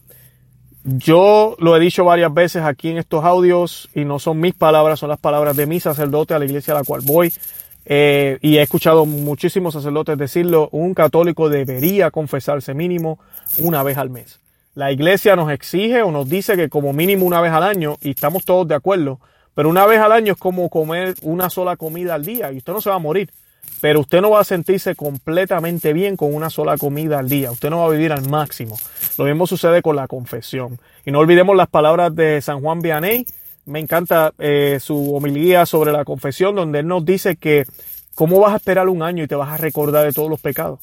Yo 0.82 1.56
lo 1.58 1.74
he 1.74 1.80
dicho 1.80 2.04
varias 2.04 2.34
veces 2.34 2.62
aquí 2.62 2.90
en 2.90 2.98
estos 2.98 3.24
audios 3.24 3.88
y 3.94 4.04
no 4.04 4.18
son 4.18 4.38
mis 4.38 4.52
palabras, 4.52 5.00
son 5.00 5.08
las 5.08 5.18
palabras 5.18 5.56
de 5.56 5.66
mi 5.66 5.80
sacerdote 5.80 6.34
a 6.34 6.38
la 6.38 6.44
iglesia 6.44 6.74
a 6.74 6.78
la 6.78 6.84
cual 6.84 7.00
voy. 7.02 7.32
Eh, 7.86 8.38
y 8.40 8.56
he 8.56 8.62
escuchado 8.62 9.06
muchísimos 9.06 9.74
sacerdotes 9.74 10.16
decirlo, 10.16 10.68
un 10.72 10.94
católico 10.94 11.48
debería 11.48 12.10
confesarse 12.10 12.74
mínimo 12.74 13.18
una 13.58 13.82
vez 13.82 13.98
al 13.98 14.10
mes. 14.10 14.40
La 14.74 14.90
iglesia 14.90 15.36
nos 15.36 15.50
exige 15.50 16.02
o 16.02 16.10
nos 16.10 16.28
dice 16.28 16.56
que 16.56 16.68
como 16.68 16.92
mínimo 16.92 17.26
una 17.26 17.40
vez 17.40 17.52
al 17.52 17.62
año, 17.62 17.96
y 18.00 18.10
estamos 18.10 18.44
todos 18.44 18.66
de 18.66 18.74
acuerdo, 18.74 19.20
pero 19.54 19.68
una 19.68 19.86
vez 19.86 20.00
al 20.00 20.12
año 20.12 20.32
es 20.32 20.38
como 20.38 20.68
comer 20.68 21.14
una 21.22 21.50
sola 21.50 21.76
comida 21.76 22.14
al 22.14 22.24
día 22.24 22.50
y 22.50 22.58
usted 22.58 22.72
no 22.72 22.80
se 22.80 22.90
va 22.90 22.96
a 22.96 23.00
morir 23.00 23.30
pero 23.80 24.00
usted 24.00 24.20
no 24.20 24.30
va 24.30 24.40
a 24.40 24.44
sentirse 24.44 24.94
completamente 24.94 25.92
bien 25.92 26.16
con 26.16 26.34
una 26.34 26.48
sola 26.48 26.78
comida 26.78 27.18
al 27.18 27.28
día. 27.28 27.50
Usted 27.50 27.68
no 27.68 27.80
va 27.80 27.86
a 27.86 27.90
vivir 27.90 28.12
al 28.12 28.26
máximo. 28.28 28.78
Lo 29.18 29.24
mismo 29.24 29.46
sucede 29.46 29.82
con 29.82 29.96
la 29.96 30.08
confesión. 30.08 30.78
Y 31.04 31.10
no 31.10 31.18
olvidemos 31.18 31.54
las 31.54 31.68
palabras 31.68 32.14
de 32.14 32.40
San 32.40 32.60
Juan 32.60 32.80
Vianney. 32.80 33.26
Me 33.66 33.80
encanta 33.80 34.32
eh, 34.38 34.78
su 34.80 35.14
homilía 35.14 35.66
sobre 35.66 35.92
la 35.92 36.04
confesión, 36.04 36.54
donde 36.54 36.80
él 36.80 36.86
nos 36.86 37.04
dice 37.04 37.36
que 37.36 37.64
cómo 38.14 38.40
vas 38.40 38.52
a 38.52 38.56
esperar 38.56 38.88
un 38.88 39.02
año 39.02 39.24
y 39.24 39.26
te 39.26 39.34
vas 39.34 39.50
a 39.50 39.56
recordar 39.56 40.04
de 40.04 40.12
todos 40.12 40.30
los 40.30 40.40
pecados. 40.40 40.80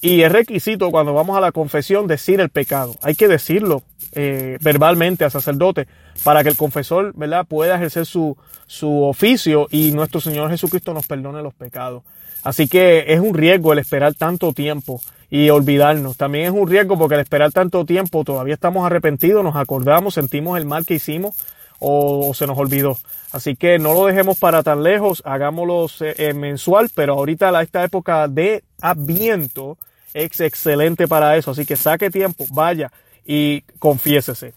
Y 0.00 0.22
es 0.22 0.32
requisito 0.32 0.90
cuando 0.90 1.14
vamos 1.14 1.36
a 1.36 1.40
la 1.40 1.52
confesión 1.52 2.08
decir 2.08 2.40
el 2.40 2.48
pecado. 2.48 2.96
Hay 3.02 3.14
que 3.14 3.28
decirlo 3.28 3.82
eh, 4.14 4.58
verbalmente 4.60 5.24
al 5.24 5.30
sacerdote 5.30 5.86
para 6.24 6.42
que 6.42 6.48
el 6.48 6.56
confesor 6.56 7.12
¿verdad? 7.14 7.46
pueda 7.46 7.76
ejercer 7.76 8.04
su, 8.04 8.36
su 8.66 9.04
oficio 9.04 9.68
y 9.70 9.92
nuestro 9.92 10.20
Señor 10.20 10.50
Jesucristo 10.50 10.92
nos 10.92 11.06
perdone 11.06 11.40
los 11.40 11.54
pecados. 11.54 12.02
Así 12.42 12.66
que 12.66 13.04
es 13.12 13.20
un 13.20 13.34
riesgo 13.34 13.72
el 13.72 13.78
esperar 13.78 14.14
tanto 14.14 14.52
tiempo 14.52 15.00
y 15.30 15.50
olvidarnos. 15.50 16.16
También 16.16 16.46
es 16.46 16.50
un 16.50 16.68
riesgo 16.68 16.98
porque 16.98 17.14
al 17.14 17.20
esperar 17.20 17.52
tanto 17.52 17.84
tiempo 17.84 18.24
todavía 18.24 18.54
estamos 18.54 18.84
arrepentidos, 18.84 19.44
nos 19.44 19.54
acordamos, 19.54 20.14
sentimos 20.14 20.58
el 20.58 20.66
mal 20.66 20.84
que 20.84 20.94
hicimos 20.94 21.36
o, 21.84 22.32
se 22.34 22.46
nos 22.46 22.56
olvidó. 22.58 22.96
Así 23.32 23.56
que 23.56 23.78
no 23.78 23.94
lo 23.94 24.06
dejemos 24.06 24.38
para 24.38 24.62
tan 24.62 24.82
lejos, 24.82 25.22
hagámoslo 25.24 25.86
eh, 26.00 26.34
mensual, 26.34 26.90
pero 26.94 27.14
ahorita 27.14 27.60
esta 27.62 27.82
época 27.82 28.28
de 28.28 28.62
Adviento 28.80 29.78
es 30.14 30.40
excelente 30.40 31.08
para 31.08 31.36
eso. 31.36 31.50
Así 31.50 31.66
que 31.66 31.76
saque 31.76 32.10
tiempo, 32.10 32.44
vaya 32.50 32.92
y 33.24 33.62
confiésese. 33.78 34.54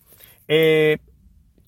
Eh, 0.47 0.97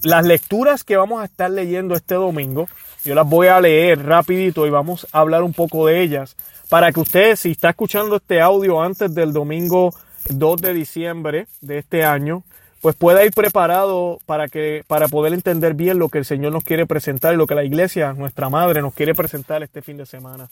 las 0.03 0.25
lecturas 0.25 0.83
que 0.83 0.97
vamos 0.97 1.21
a 1.21 1.25
estar 1.25 1.49
leyendo 1.49 1.95
este 1.95 2.15
domingo 2.15 2.67
yo 3.07 3.15
las 3.15 3.29
voy 3.29 3.47
a 3.47 3.61
leer 3.61 4.05
rapidito 4.05 4.67
y 4.67 4.69
vamos 4.69 5.07
a 5.13 5.19
hablar 5.19 5.41
un 5.43 5.53
poco 5.53 5.87
de 5.87 6.01
ellas 6.01 6.35
para 6.69 6.91
que 6.91 6.99
usted, 6.99 7.37
si 7.37 7.51
está 7.51 7.69
escuchando 7.69 8.17
este 8.17 8.41
audio 8.41 8.81
antes 8.81 9.15
del 9.15 9.31
domingo 9.31 9.93
2 10.29 10.61
de 10.61 10.73
diciembre 10.73 11.47
de 11.61 11.77
este 11.77 12.03
año, 12.03 12.43
pues 12.87 12.95
pueda 12.95 13.25
ir 13.25 13.33
preparado 13.33 14.17
para 14.25 14.47
que 14.47 14.81
para 14.87 15.09
poder 15.09 15.33
entender 15.33 15.73
bien 15.73 15.99
lo 15.99 16.07
que 16.07 16.19
el 16.19 16.23
Señor 16.23 16.53
nos 16.53 16.63
quiere 16.63 16.85
presentar 16.85 17.33
y 17.33 17.37
lo 17.37 17.45
que 17.45 17.53
la 17.53 17.65
iglesia, 17.65 18.13
nuestra 18.13 18.49
madre, 18.49 18.81
nos 18.81 18.93
quiere 18.93 19.13
presentar 19.13 19.61
este 19.61 19.81
fin 19.81 19.97
de 19.97 20.05
semana. 20.05 20.47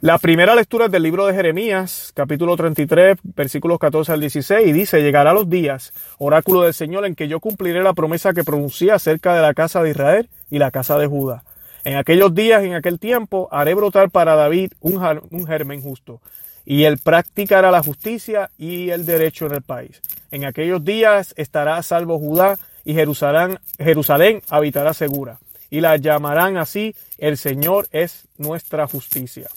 La 0.00 0.18
primera 0.18 0.54
lectura 0.54 0.84
es 0.84 0.92
del 0.92 1.02
libro 1.02 1.26
de 1.26 1.34
Jeremías, 1.34 2.12
capítulo 2.14 2.56
33, 2.56 3.18
versículos 3.34 3.80
14 3.80 4.12
al 4.12 4.20
16, 4.20 4.68
y 4.68 4.72
dice, 4.72 5.02
llegará 5.02 5.32
los 5.34 5.50
días, 5.50 5.92
oráculo 6.18 6.62
del 6.62 6.74
Señor, 6.74 7.06
en 7.06 7.16
que 7.16 7.26
yo 7.26 7.40
cumpliré 7.40 7.82
la 7.82 7.92
promesa 7.92 8.32
que 8.32 8.44
pronuncié 8.44 8.92
acerca 8.92 9.34
de 9.34 9.42
la 9.42 9.52
casa 9.52 9.82
de 9.82 9.90
Israel 9.90 10.28
y 10.50 10.60
la 10.60 10.70
casa 10.70 10.96
de 10.96 11.08
Judá 11.08 11.42
en 11.84 11.96
aquellos 11.96 12.34
días, 12.34 12.64
en 12.64 12.74
aquel 12.74 12.98
tiempo, 12.98 13.48
haré 13.52 13.74
brotar 13.74 14.10
para 14.10 14.36
David 14.36 14.72
un, 14.80 15.46
germen 15.46 15.82
justo, 15.82 16.20
y 16.64 16.84
él 16.84 16.98
practicará 16.98 17.70
la 17.70 17.82
justicia 17.82 18.50
y 18.56 18.90
el 18.90 19.04
derecho 19.04 19.46
en 19.46 19.52
el 19.52 19.62
país. 19.62 20.00
En 20.34 20.44
aquellos 20.44 20.84
días 20.84 21.32
estará 21.36 21.80
salvo 21.84 22.18
Judá 22.18 22.58
y 22.84 22.92
Jerusalén, 22.92 23.60
Jerusalén 23.78 24.42
habitará 24.50 24.92
segura. 24.92 25.38
Y 25.70 25.80
la 25.80 25.96
llamarán 25.96 26.56
así, 26.56 26.96
el 27.18 27.36
Señor 27.36 27.86
es 27.92 28.26
nuestra 28.36 28.88
justicia. 28.88 29.48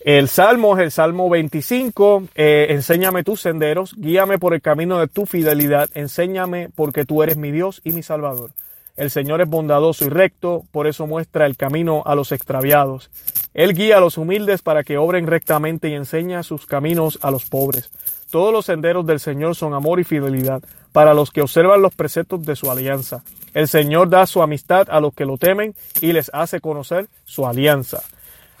El 0.00 0.28
salmo 0.28 0.76
es 0.76 0.82
el 0.82 0.90
Salmo 0.90 1.30
25, 1.30 2.24
eh, 2.34 2.66
enséñame 2.70 3.22
tus 3.22 3.40
senderos, 3.40 3.94
guíame 3.96 4.36
por 4.40 4.52
el 4.52 4.62
camino 4.62 4.98
de 4.98 5.06
tu 5.06 5.26
fidelidad, 5.26 5.88
enséñame 5.94 6.70
porque 6.74 7.04
tú 7.04 7.22
eres 7.22 7.36
mi 7.36 7.52
Dios 7.52 7.80
y 7.84 7.92
mi 7.92 8.02
Salvador. 8.02 8.50
El 8.96 9.12
Señor 9.12 9.42
es 9.42 9.48
bondadoso 9.48 10.06
y 10.06 10.08
recto, 10.08 10.64
por 10.72 10.88
eso 10.88 11.06
muestra 11.06 11.46
el 11.46 11.56
camino 11.56 12.02
a 12.04 12.16
los 12.16 12.32
extraviados. 12.32 13.10
Él 13.54 13.74
guía 13.74 13.98
a 13.98 14.00
los 14.00 14.18
humildes 14.18 14.60
para 14.60 14.82
que 14.82 14.98
obren 14.98 15.28
rectamente 15.28 15.88
y 15.88 15.94
enseña 15.94 16.42
sus 16.42 16.66
caminos 16.66 17.20
a 17.22 17.30
los 17.30 17.44
pobres. 17.44 17.92
Todos 18.30 18.52
los 18.52 18.66
senderos 18.66 19.06
del 19.06 19.20
Señor 19.20 19.54
son 19.54 19.72
amor 19.72 20.00
y 20.00 20.04
fidelidad 20.04 20.62
para 20.92 21.14
los 21.14 21.30
que 21.30 21.40
observan 21.40 21.80
los 21.80 21.94
preceptos 21.94 22.44
de 22.44 22.56
su 22.56 22.70
alianza. 22.70 23.22
El 23.54 23.68
Señor 23.68 24.10
da 24.10 24.26
su 24.26 24.42
amistad 24.42 24.88
a 24.90 25.00
los 25.00 25.14
que 25.14 25.24
lo 25.24 25.38
temen 25.38 25.74
y 26.00 26.12
les 26.12 26.30
hace 26.34 26.60
conocer 26.60 27.08
su 27.24 27.46
alianza. 27.46 28.02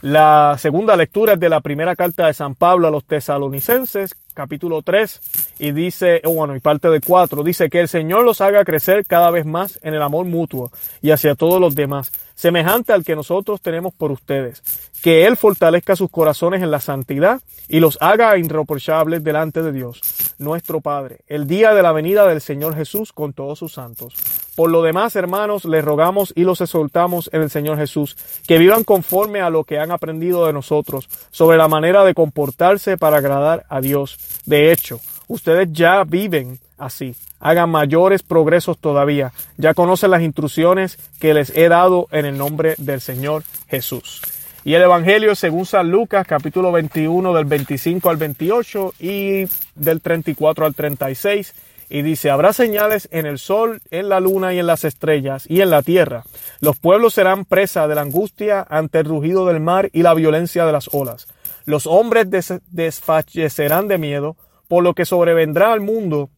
La 0.00 0.54
segunda 0.58 0.96
lectura 0.96 1.32
es 1.32 1.40
de 1.40 1.48
la 1.48 1.60
primera 1.60 1.96
carta 1.96 2.28
de 2.28 2.34
San 2.34 2.54
Pablo 2.54 2.86
a 2.86 2.90
los 2.92 3.04
tesalonicenses, 3.04 4.14
capítulo 4.32 4.82
3, 4.82 5.56
y 5.58 5.72
dice, 5.72 6.22
oh, 6.24 6.34
bueno, 6.34 6.54
y 6.54 6.60
parte 6.60 6.88
de 6.88 7.00
4, 7.00 7.42
dice 7.42 7.68
que 7.68 7.80
el 7.80 7.88
Señor 7.88 8.24
los 8.24 8.40
haga 8.40 8.64
crecer 8.64 9.04
cada 9.06 9.32
vez 9.32 9.44
más 9.44 9.80
en 9.82 9.94
el 9.94 10.02
amor 10.02 10.24
mutuo 10.26 10.70
y 11.02 11.10
hacia 11.10 11.34
todos 11.34 11.60
los 11.60 11.74
demás, 11.74 12.12
semejante 12.38 12.92
al 12.92 13.02
que 13.02 13.16
nosotros 13.16 13.60
tenemos 13.60 13.92
por 13.92 14.12
ustedes, 14.12 14.62
que 15.02 15.26
Él 15.26 15.36
fortalezca 15.36 15.96
sus 15.96 16.08
corazones 16.08 16.62
en 16.62 16.70
la 16.70 16.78
santidad 16.78 17.40
y 17.66 17.80
los 17.80 17.98
haga 18.00 18.38
irreprochables 18.38 19.24
delante 19.24 19.60
de 19.60 19.72
Dios, 19.72 20.00
nuestro 20.38 20.80
Padre, 20.80 21.18
el 21.26 21.48
día 21.48 21.74
de 21.74 21.82
la 21.82 21.90
venida 21.90 22.28
del 22.28 22.40
Señor 22.40 22.76
Jesús 22.76 23.12
con 23.12 23.32
todos 23.32 23.58
sus 23.58 23.72
santos. 23.72 24.14
Por 24.54 24.70
lo 24.70 24.82
demás, 24.82 25.16
hermanos, 25.16 25.64
les 25.64 25.84
rogamos 25.84 26.32
y 26.36 26.44
los 26.44 26.60
exhortamos 26.60 27.28
en 27.32 27.42
el 27.42 27.50
Señor 27.50 27.76
Jesús, 27.76 28.16
que 28.46 28.58
vivan 28.58 28.84
conforme 28.84 29.40
a 29.40 29.50
lo 29.50 29.64
que 29.64 29.80
han 29.80 29.90
aprendido 29.90 30.46
de 30.46 30.52
nosotros, 30.52 31.08
sobre 31.32 31.58
la 31.58 31.66
manera 31.66 32.04
de 32.04 32.14
comportarse 32.14 32.96
para 32.96 33.16
agradar 33.16 33.66
a 33.68 33.80
Dios. 33.80 34.16
De 34.46 34.70
hecho, 34.70 35.00
ustedes 35.26 35.72
ya 35.72 36.04
viven 36.04 36.60
así. 36.78 37.14
Hagan 37.40 37.70
mayores 37.70 38.22
progresos 38.22 38.78
todavía. 38.78 39.32
Ya 39.56 39.74
conocen 39.74 40.10
las 40.10 40.22
instrucciones 40.22 40.98
que 41.20 41.34
les 41.34 41.56
he 41.56 41.68
dado 41.68 42.08
en 42.10 42.24
el 42.24 42.38
nombre 42.38 42.74
del 42.78 43.00
Señor 43.00 43.42
Jesús. 43.68 44.22
Y 44.64 44.74
el 44.74 44.82
Evangelio 44.82 45.34
según 45.34 45.66
San 45.66 45.90
Lucas, 45.90 46.26
capítulo 46.26 46.72
21 46.72 47.32
del 47.32 47.44
25 47.44 48.10
al 48.10 48.16
28 48.16 48.94
y 48.98 49.46
del 49.74 50.00
34 50.00 50.66
al 50.66 50.74
36. 50.74 51.54
Y 51.90 52.02
dice, 52.02 52.28
habrá 52.28 52.52
señales 52.52 53.08
en 53.12 53.24
el 53.24 53.38
sol, 53.38 53.80
en 53.90 54.10
la 54.10 54.20
luna 54.20 54.52
y 54.52 54.58
en 54.58 54.66
las 54.66 54.84
estrellas 54.84 55.46
y 55.48 55.62
en 55.62 55.70
la 55.70 55.82
tierra. 55.82 56.24
Los 56.60 56.78
pueblos 56.78 57.14
serán 57.14 57.46
presa 57.46 57.88
de 57.88 57.94
la 57.94 58.02
angustia 58.02 58.66
ante 58.68 58.98
el 58.98 59.06
rugido 59.06 59.46
del 59.46 59.60
mar 59.60 59.88
y 59.92 60.02
la 60.02 60.12
violencia 60.12 60.66
de 60.66 60.72
las 60.72 60.90
olas. 60.92 61.28
Los 61.64 61.86
hombres 61.86 62.26
desfallecerán 62.70 63.88
de 63.88 63.98
miedo 63.98 64.36
por 64.68 64.84
lo 64.84 64.94
que 64.94 65.06
sobrevendrá 65.06 65.72
al 65.72 65.80
mundo, 65.80 66.28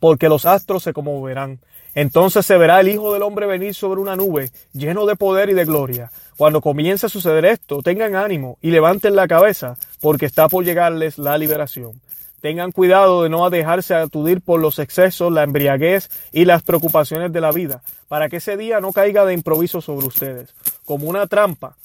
porque 0.00 0.28
los 0.28 0.46
astros 0.46 0.82
se 0.82 0.92
conmoverán. 0.92 1.60
Entonces 1.94 2.46
se 2.46 2.56
verá 2.56 2.80
el 2.80 2.88
Hijo 2.88 3.12
del 3.12 3.22
Hombre 3.22 3.46
venir 3.46 3.74
sobre 3.74 4.00
una 4.00 4.16
nube, 4.16 4.50
lleno 4.72 5.04
de 5.04 5.16
poder 5.16 5.50
y 5.50 5.54
de 5.54 5.66
gloria. 5.66 6.10
Cuando 6.36 6.62
comience 6.62 7.06
a 7.06 7.10
suceder 7.10 7.44
esto, 7.44 7.82
tengan 7.82 8.16
ánimo 8.16 8.58
y 8.62 8.70
levanten 8.70 9.14
la 9.14 9.28
cabeza, 9.28 9.76
porque 10.00 10.26
está 10.26 10.48
por 10.48 10.64
llegarles 10.64 11.18
la 11.18 11.36
liberación. 11.36 12.00
Tengan 12.40 12.72
cuidado 12.72 13.22
de 13.22 13.28
no 13.28 13.48
dejarse 13.50 13.94
aturdir 13.94 14.40
por 14.40 14.58
los 14.58 14.78
excesos, 14.78 15.30
la 15.30 15.44
embriaguez 15.44 16.10
y 16.32 16.46
las 16.46 16.62
preocupaciones 16.62 17.32
de 17.32 17.40
la 17.40 17.52
vida, 17.52 17.82
para 18.08 18.28
que 18.28 18.38
ese 18.38 18.56
día 18.56 18.80
no 18.80 18.92
caiga 18.92 19.26
de 19.26 19.34
improviso 19.34 19.80
sobre 19.80 20.06
ustedes, 20.06 20.54
como 20.84 21.08
una 21.08 21.26
trampa, 21.26 21.76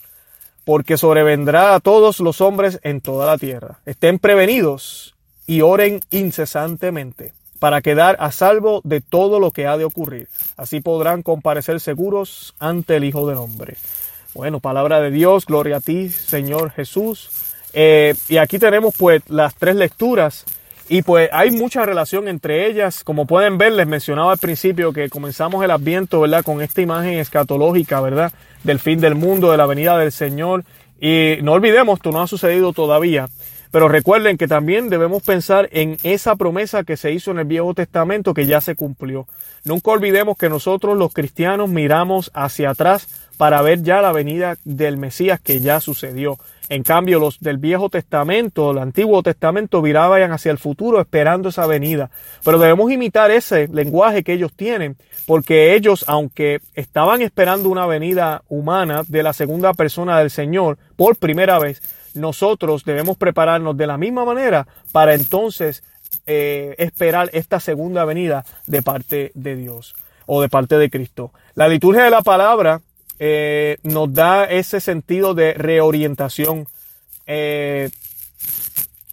porque 0.64 0.98
sobrevendrá 0.98 1.76
a 1.76 1.80
todos 1.80 2.20
los 2.22 2.42
hombres 2.42 2.80
en 2.82 3.02
toda 3.02 3.28
la 3.28 3.38
tierra. 3.38 3.80
Estén 3.86 4.20
prevenidos 4.20 5.16
y 5.46 5.62
oren 5.62 6.00
incesantemente 6.10 7.34
para 7.60 7.82
quedar 7.82 8.18
a 8.20 8.32
salvo 8.32 8.82
de 8.84 9.02
todo 9.02 9.40
lo 9.40 9.52
que 9.52 9.68
ha 9.68 9.78
de 9.78 9.86
ocurrir. 9.86 10.28
Así 10.56 10.80
podrán 10.80 11.24
comparecer 11.24 11.80
seguros 11.80 12.54
ante 12.60 12.96
el 12.96 13.04
Hijo 13.04 13.28
del 13.28 13.38
Hombre. 13.38 13.76
Bueno, 14.34 14.60
palabra 14.60 15.02
de 15.02 15.12
Dios, 15.12 15.46
gloria 15.46 15.78
a 15.78 15.82
ti, 15.82 16.10
Señor 16.10 16.72
Jesús. 16.72 17.30
Eh, 17.74 18.16
y 18.30 18.38
aquí 18.38 18.60
tenemos 18.60 18.96
pues 18.98 19.22
las 19.28 19.56
tres 19.56 19.76
lecturas 19.76 20.46
y 20.90 21.02
pues 21.02 21.30
hay 21.34 21.52
mucha 21.52 21.86
relación 21.86 22.28
entre 22.28 22.68
ellas. 22.68 23.04
Como 23.04 23.26
pueden 23.26 23.58
ver, 23.58 23.74
les 23.74 23.88
mencionaba 23.88 24.32
al 24.32 24.38
principio 24.38 24.94
que 24.94 25.10
comenzamos 25.10 25.64
el 25.64 25.72
Adviento, 25.72 26.22
¿verdad? 26.22 26.44
Con 26.44 26.62
esta 26.62 26.82
imagen 26.82 27.16
escatológica, 27.16 28.00
¿verdad? 28.00 28.32
Del 28.64 28.80
fin 28.80 29.00
del 29.00 29.16
mundo, 29.16 29.52
de 29.52 29.58
la 29.58 29.66
venida 29.66 29.98
del 29.98 30.12
Señor. 30.12 30.64
Y 31.00 31.38
no 31.44 31.54
olvidemos, 31.54 31.98
esto 31.98 32.12
no 32.12 32.22
ha 32.22 32.28
sucedido 32.28 32.74
todavía. 32.74 33.28
Pero 33.72 33.88
recuerden 33.88 34.38
que 34.38 34.48
también 34.48 34.90
debemos 34.90 35.24
pensar 35.24 35.70
en 35.72 35.98
esa 36.04 36.36
promesa 36.36 36.84
que 36.84 36.98
se 36.98 37.12
hizo 37.12 37.32
en 37.32 37.40
el 37.40 37.46
Viejo 37.46 37.74
Testamento 37.74 38.34
que 38.34 38.46
ya 38.46 38.62
se 38.62 38.76
cumplió. 38.76 39.28
Nunca 39.64 39.92
olvidemos 39.92 40.38
que 40.38 40.50
nosotros 40.50 40.98
los 40.98 41.14
cristianos 41.14 41.70
miramos 41.70 42.32
hacia 42.34 42.70
atrás 42.70 43.08
para 43.38 43.62
ver 43.62 43.84
ya 43.84 44.02
la 44.02 44.12
venida 44.12 44.58
del 44.64 44.98
Mesías 44.98 45.40
que 45.40 45.60
ya 45.60 45.80
sucedió. 45.80 46.38
En 46.70 46.84
cambio, 46.84 47.20
los 47.20 47.40
del 47.40 47.58
Viejo 47.58 47.90
Testamento, 47.90 48.72
el 48.72 48.80
Antiguo 48.80 49.24
Testamento, 49.24 49.82
viraban 49.82 50.32
hacia 50.34 50.52
el 50.52 50.58
futuro 50.58 51.00
esperando 51.00 51.50
esa 51.50 51.66
venida. 51.66 52.10
Pero 52.44 52.60
debemos 52.60 52.92
imitar 52.92 53.32
ese 53.32 53.70
lenguaje 53.70 54.24
que 54.24 54.34
ellos 54.34 54.52
tienen, 54.54 54.98
porque 55.26 55.76
ellos, 55.76 56.04
aunque 56.08 56.60
estaban 56.74 57.22
esperando 57.22 57.70
una 57.70 57.86
venida 57.86 58.44
humana 58.50 59.04
de 59.08 59.24
la 59.24 59.32
segunda 59.32 59.74
persona 59.74 60.20
del 60.20 60.30
Señor 60.30 60.78
por 60.98 61.16
primera 61.16 61.58
vez, 61.58 61.82
nosotros 62.18 62.84
debemos 62.84 63.18
prepararnos 63.18 63.78
de 63.78 63.88
la 63.88 63.98
misma 63.98 64.26
manera 64.26 64.68
para 64.92 65.14
entonces 65.14 65.84
eh, 66.26 66.76
esperar 66.78 67.30
esta 67.34 67.60
segunda 67.60 68.06
venida 68.06 68.46
de 68.66 68.82
parte 68.82 69.32
de 69.34 69.56
Dios 69.56 69.96
o 70.26 70.42
de 70.42 70.50
parte 70.50 70.78
de 70.78 70.90
Cristo. 70.90 71.32
La 71.56 71.68
liturgia 71.68 72.04
de 72.04 72.10
la 72.10 72.22
palabra 72.22 72.82
eh, 73.20 73.78
nos 73.84 74.14
da 74.14 74.46
ese 74.46 74.80
sentido 74.80 75.34
de 75.34 75.54
reorientación. 75.54 76.68
Eh, 77.26 77.90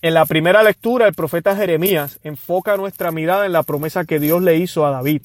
en 0.02 0.14
la 0.14 0.26
primera 0.26 0.62
lectura, 0.62 1.06
el 1.06 1.14
profeta 1.14 1.56
Jeremías 1.56 2.20
enfoca 2.22 2.76
nuestra 2.76 3.10
mirada 3.10 3.46
en 3.46 3.52
la 3.52 3.62
promesa 3.62 4.04
que 4.04 4.20
Dios 4.20 4.42
le 4.42 4.56
hizo 4.56 4.84
a 4.84 4.90
David, 4.90 5.22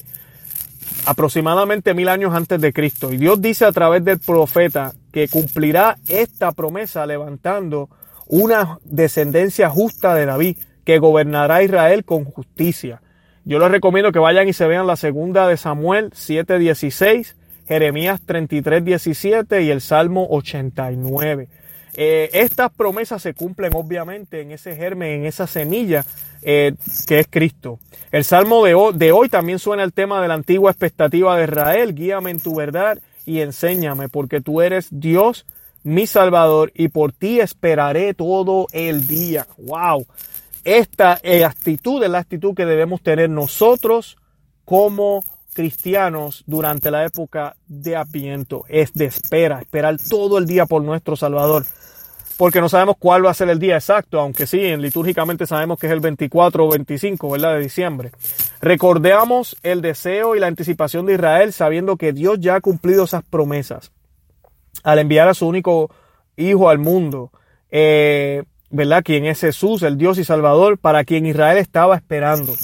aproximadamente 1.04 1.92
mil 1.92 2.08
años 2.08 2.34
antes 2.34 2.60
de 2.60 2.72
Cristo. 2.72 3.12
Y 3.12 3.18
Dios 3.18 3.42
dice 3.42 3.66
a 3.66 3.72
través 3.72 4.04
del 4.04 4.18
profeta 4.18 4.94
que 5.12 5.28
cumplirá 5.28 5.96
esta 6.08 6.52
promesa 6.52 7.06
levantando 7.06 7.88
una 8.26 8.78
descendencia 8.84 9.68
justa 9.68 10.14
de 10.14 10.26
David, 10.26 10.58
que 10.84 10.98
gobernará 10.98 11.62
Israel 11.62 12.04
con 12.04 12.24
justicia. 12.24 13.02
Yo 13.44 13.58
les 13.58 13.70
recomiendo 13.70 14.12
que 14.12 14.18
vayan 14.18 14.48
y 14.48 14.52
se 14.52 14.66
vean 14.66 14.86
la 14.86 14.96
segunda 14.96 15.48
de 15.48 15.56
Samuel 15.56 16.10
7:16 16.12 17.34
Jeremías 17.70 18.20
33, 18.26 18.84
17 18.84 19.62
y 19.62 19.70
el 19.70 19.80
Salmo 19.80 20.26
89. 20.30 21.48
Eh, 21.96 22.28
estas 22.32 22.72
promesas 22.72 23.22
se 23.22 23.32
cumplen 23.32 23.70
obviamente 23.76 24.40
en 24.40 24.50
ese 24.50 24.74
germen, 24.74 25.20
en 25.20 25.26
esa 25.26 25.46
semilla 25.46 26.04
eh, 26.42 26.74
que 27.06 27.20
es 27.20 27.28
Cristo. 27.30 27.78
El 28.10 28.24
Salmo 28.24 28.64
de 28.64 28.74
hoy, 28.74 28.94
de 28.96 29.12
hoy 29.12 29.28
también 29.28 29.60
suena 29.60 29.84
el 29.84 29.92
tema 29.92 30.20
de 30.20 30.26
la 30.26 30.34
antigua 30.34 30.72
expectativa 30.72 31.36
de 31.36 31.44
Israel. 31.44 31.94
Guíame 31.94 32.32
en 32.32 32.40
tu 32.40 32.56
verdad 32.56 32.98
y 33.30 33.42
enséñame, 33.42 34.08
porque 34.08 34.40
tú 34.40 34.60
eres 34.60 34.88
Dios, 34.90 35.46
mi 35.84 36.08
Salvador, 36.08 36.72
y 36.74 36.88
por 36.88 37.12
ti 37.12 37.38
esperaré 37.38 38.12
todo 38.12 38.66
el 38.72 39.06
día. 39.06 39.46
¡Wow! 39.56 40.04
Esta 40.64 41.20
actitud 41.46 42.02
es 42.02 42.10
la 42.10 42.18
actitud 42.18 42.56
que 42.56 42.66
debemos 42.66 43.02
tener 43.02 43.30
nosotros 43.30 44.16
como 44.64 45.22
cristianos 45.54 46.42
durante 46.48 46.90
la 46.90 47.04
época 47.04 47.54
de 47.68 47.94
Adviento 47.94 48.64
es 48.68 48.92
de 48.94 49.04
espera, 49.04 49.60
esperar 49.60 49.96
todo 50.08 50.36
el 50.36 50.46
día 50.46 50.66
por 50.66 50.82
nuestro 50.82 51.14
Salvador. 51.14 51.64
Porque 52.40 52.62
no 52.62 52.70
sabemos 52.70 52.96
cuál 52.98 53.26
va 53.26 53.32
a 53.32 53.34
ser 53.34 53.50
el 53.50 53.58
día 53.58 53.74
exacto, 53.74 54.18
aunque 54.18 54.46
sí, 54.46 54.74
litúrgicamente 54.78 55.46
sabemos 55.46 55.78
que 55.78 55.88
es 55.88 55.92
el 55.92 56.00
24 56.00 56.64
o 56.64 56.70
25, 56.70 57.32
¿verdad? 57.32 57.52
De 57.52 57.60
diciembre. 57.60 58.12
Recordemos 58.62 59.58
el 59.62 59.82
deseo 59.82 60.34
y 60.34 60.40
la 60.40 60.46
anticipación 60.46 61.04
de 61.04 61.16
Israel 61.16 61.52
sabiendo 61.52 61.98
que 61.98 62.14
Dios 62.14 62.40
ya 62.40 62.54
ha 62.54 62.60
cumplido 62.62 63.04
esas 63.04 63.24
promesas 63.24 63.92
al 64.82 65.00
enviar 65.00 65.28
a 65.28 65.34
su 65.34 65.46
único 65.46 65.90
Hijo 66.38 66.70
al 66.70 66.78
mundo, 66.78 67.30
eh, 67.70 68.44
¿verdad? 68.70 69.02
Quien 69.04 69.26
es 69.26 69.40
Jesús, 69.40 69.82
el 69.82 69.98
Dios 69.98 70.16
y 70.16 70.24
Salvador, 70.24 70.78
para 70.78 71.04
quien 71.04 71.26
Israel 71.26 71.58
estaba 71.58 71.94
esperando. 71.94 72.54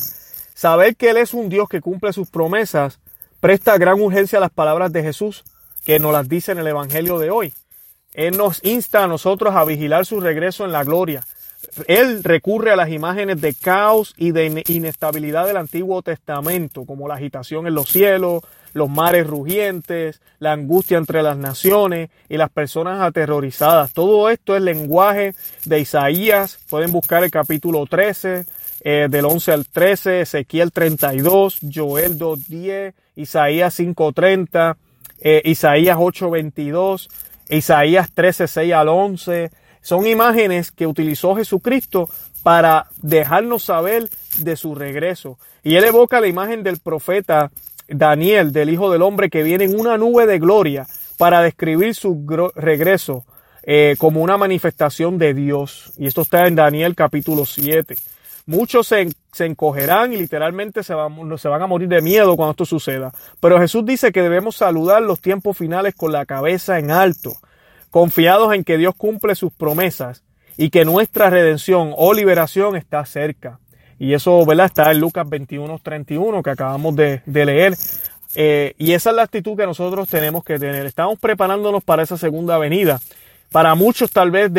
Saber 0.55 0.97
que 0.97 1.11
Él 1.11 1.19
es 1.19 1.35
un 1.35 1.51
Dios 1.51 1.69
que 1.69 1.83
cumple 1.83 2.15
sus 2.15 2.31
promesas 2.31 2.99
presta 3.41 3.77
gran 3.77 4.01
urgencia 4.01 4.39
a 4.39 4.41
las 4.41 4.51
palabras 4.51 4.91
de 4.91 5.03
Jesús 5.03 5.45
que 5.85 5.99
nos 5.99 6.15
las 6.15 6.31
dice 6.31 6.53
en 6.53 6.61
el 6.61 6.67
Evangelio 6.67 7.19
de 7.19 7.31
hoy. 7.31 7.53
Él 8.17 8.37
nos 8.39 8.65
insta 8.65 9.05
a 9.05 9.07
nosotros 9.07 9.55
a 9.55 9.65
vigilar 9.65 10.07
su 10.07 10.21
regreso 10.21 10.65
en 10.65 10.73
la 10.73 10.85
gloria. 10.85 11.23
él 11.87 12.25
recurre 12.25 12.73
a 12.73 12.77
las 12.77 12.91
imágenes 12.91 13.41
de 13.41 13.53
caos 13.53 14.15
y 14.17 14.31
de 14.31 14.65
inestabilidad 14.69 15.47
del 15.47 15.59
Antiguo 15.59 16.01
Testamento, 16.01 16.85
como 16.85 17.09
la 17.09 17.15
agitación 17.15 17.67
en 17.67 17.75
los 17.75 17.89
cielos, 17.89 18.43
los 18.73 18.89
mares 18.89 19.27
rugientes, 19.27 20.21
la 20.39 20.53
angustia 20.53 20.97
entre 20.97 21.23
las 21.23 21.37
naciones 21.37 22.11
y 22.29 22.37
las 22.37 22.51
personas 22.51 23.01
aterrorizadas. 23.01 23.93
Todo 23.93 24.31
esto 24.31 24.57
es 24.57 24.63
lenguaje 24.63 25.35
de 25.65 25.81
Isaías. 25.81 26.59
Pueden 26.71 26.93
buscar 26.93 27.23
el 27.23 27.31
capítulo 27.31 27.85
13, 27.87 28.47
eh, 28.83 29.09
del 29.11 29.25
11 29.25 29.53
al 29.53 29.67
13, 29.67 30.21
Ezequiel 30.23 30.73
32, 30.73 31.59
Joel 31.75 32.19
2.10, 32.19 32.95
Isaías 33.17 33.79
5.30, 33.79 34.77
eh, 35.21 35.43
Isaías 35.45 35.97
8.22, 35.97 37.09
Isaías 37.49 38.11
13, 38.13 38.47
6 38.47 38.73
al 38.73 38.89
11. 38.89 39.51
Son 39.81 40.07
imágenes 40.07 40.73
que 40.73 40.87
utilizó 40.87 41.37
Jesucristo 41.37 42.09
para 42.43 42.87
dejarnos 43.03 43.65
saber 43.65 44.09
de 44.39 44.57
su 44.57 44.75
regreso. 44.75 45.39
Y 45.63 45.77
él 45.77 45.85
evoca 45.85 46.21
la 46.21 46.29
imagen 46.29 46.63
del 46.63 46.79
profeta 46.79 47.51
Daniel, 47.89 48.53
del 48.53 48.71
Hijo 48.71 48.91
del 48.91 49.03
Hombre, 49.03 49.31
que 49.31 49.43
viene 49.43 49.65
en 49.65 49.79
una 49.79 49.99
nube 49.99 50.27
de 50.27 50.39
gloria 50.39 50.87
para 51.19 51.43
describir 51.43 51.95
su 51.95 52.25
regreso 52.55 53.25
eh, 53.63 53.97
como 53.99 54.23
una 54.23 54.37
manifestación 54.37 55.19
de 55.19 55.35
Dios. 55.35 55.93
Y 55.97 56.07
esto 56.07 56.23
está 56.23 56.47
en 56.47 56.55
Daniel 56.55 56.95
capítulo 56.95 57.45
7. 57.45 57.97
Muchos 58.47 58.87
se, 58.87 59.09
encogerán 59.41 60.13
y 60.13 60.19
literalmente 60.19 60.85
se 60.85 60.95
van, 60.95 61.37
se 61.37 61.49
van 61.49 61.63
a 61.63 61.67
morir 61.67 61.89
de 61.89 62.01
miedo 62.01 62.37
cuando 62.37 62.53
esto 62.53 62.65
suceda. 62.65 63.11
Pero 63.41 63.59
Jesús 63.59 63.85
dice 63.85 64.13
que 64.13 64.23
debemos 64.23 64.55
saludar 64.55 65.03
los 65.03 65.21
tiempos 65.21 65.59
finales 65.59 65.97
con 65.97 66.13
la 66.13 66.27
cabeza 66.27 66.79
en 66.79 66.93
alto, 66.93 67.33
confiados 67.91 68.55
en 68.55 68.63
que 68.63 68.79
Dios 68.79 68.95
cumple 68.97 69.35
sus 69.35 69.53
promesas 69.53 70.23
y 70.57 70.71
que 70.71 70.85
nuestra 70.85 71.29
redención 71.29 71.93
o 71.97 72.15
liberación 72.15 72.77
está 72.77 73.05
cerca. 73.05 73.59
Y 73.99 74.15
eso, 74.15 74.45
¿verdad? 74.47 74.67
Está 74.67 74.93
en 74.93 75.01
Lucas 75.01 75.29
21, 75.29 75.81
31 75.83 76.43
que 76.43 76.51
acabamos 76.51 76.95
de, 76.95 77.23
leer. 77.27 77.75
Eh, 78.37 78.75
y 78.79 78.93
esa 78.93 79.11
es 79.11 79.17
la 79.17 79.23
actitud 79.23 79.57
que 79.57 79.67
nosotros 79.67 80.09
tenemos 80.09 80.45
que 80.45 80.59
tener. 80.59 80.87
Estamos 80.87 81.19
preparándonos 81.19 81.83
para 81.83 82.05
esa 82.05 82.17
segunda 82.17 82.59
venida. 82.59 83.01
Para 83.51 83.75
muchos 83.75 84.11
tal 84.11 84.31
vez 84.31 84.51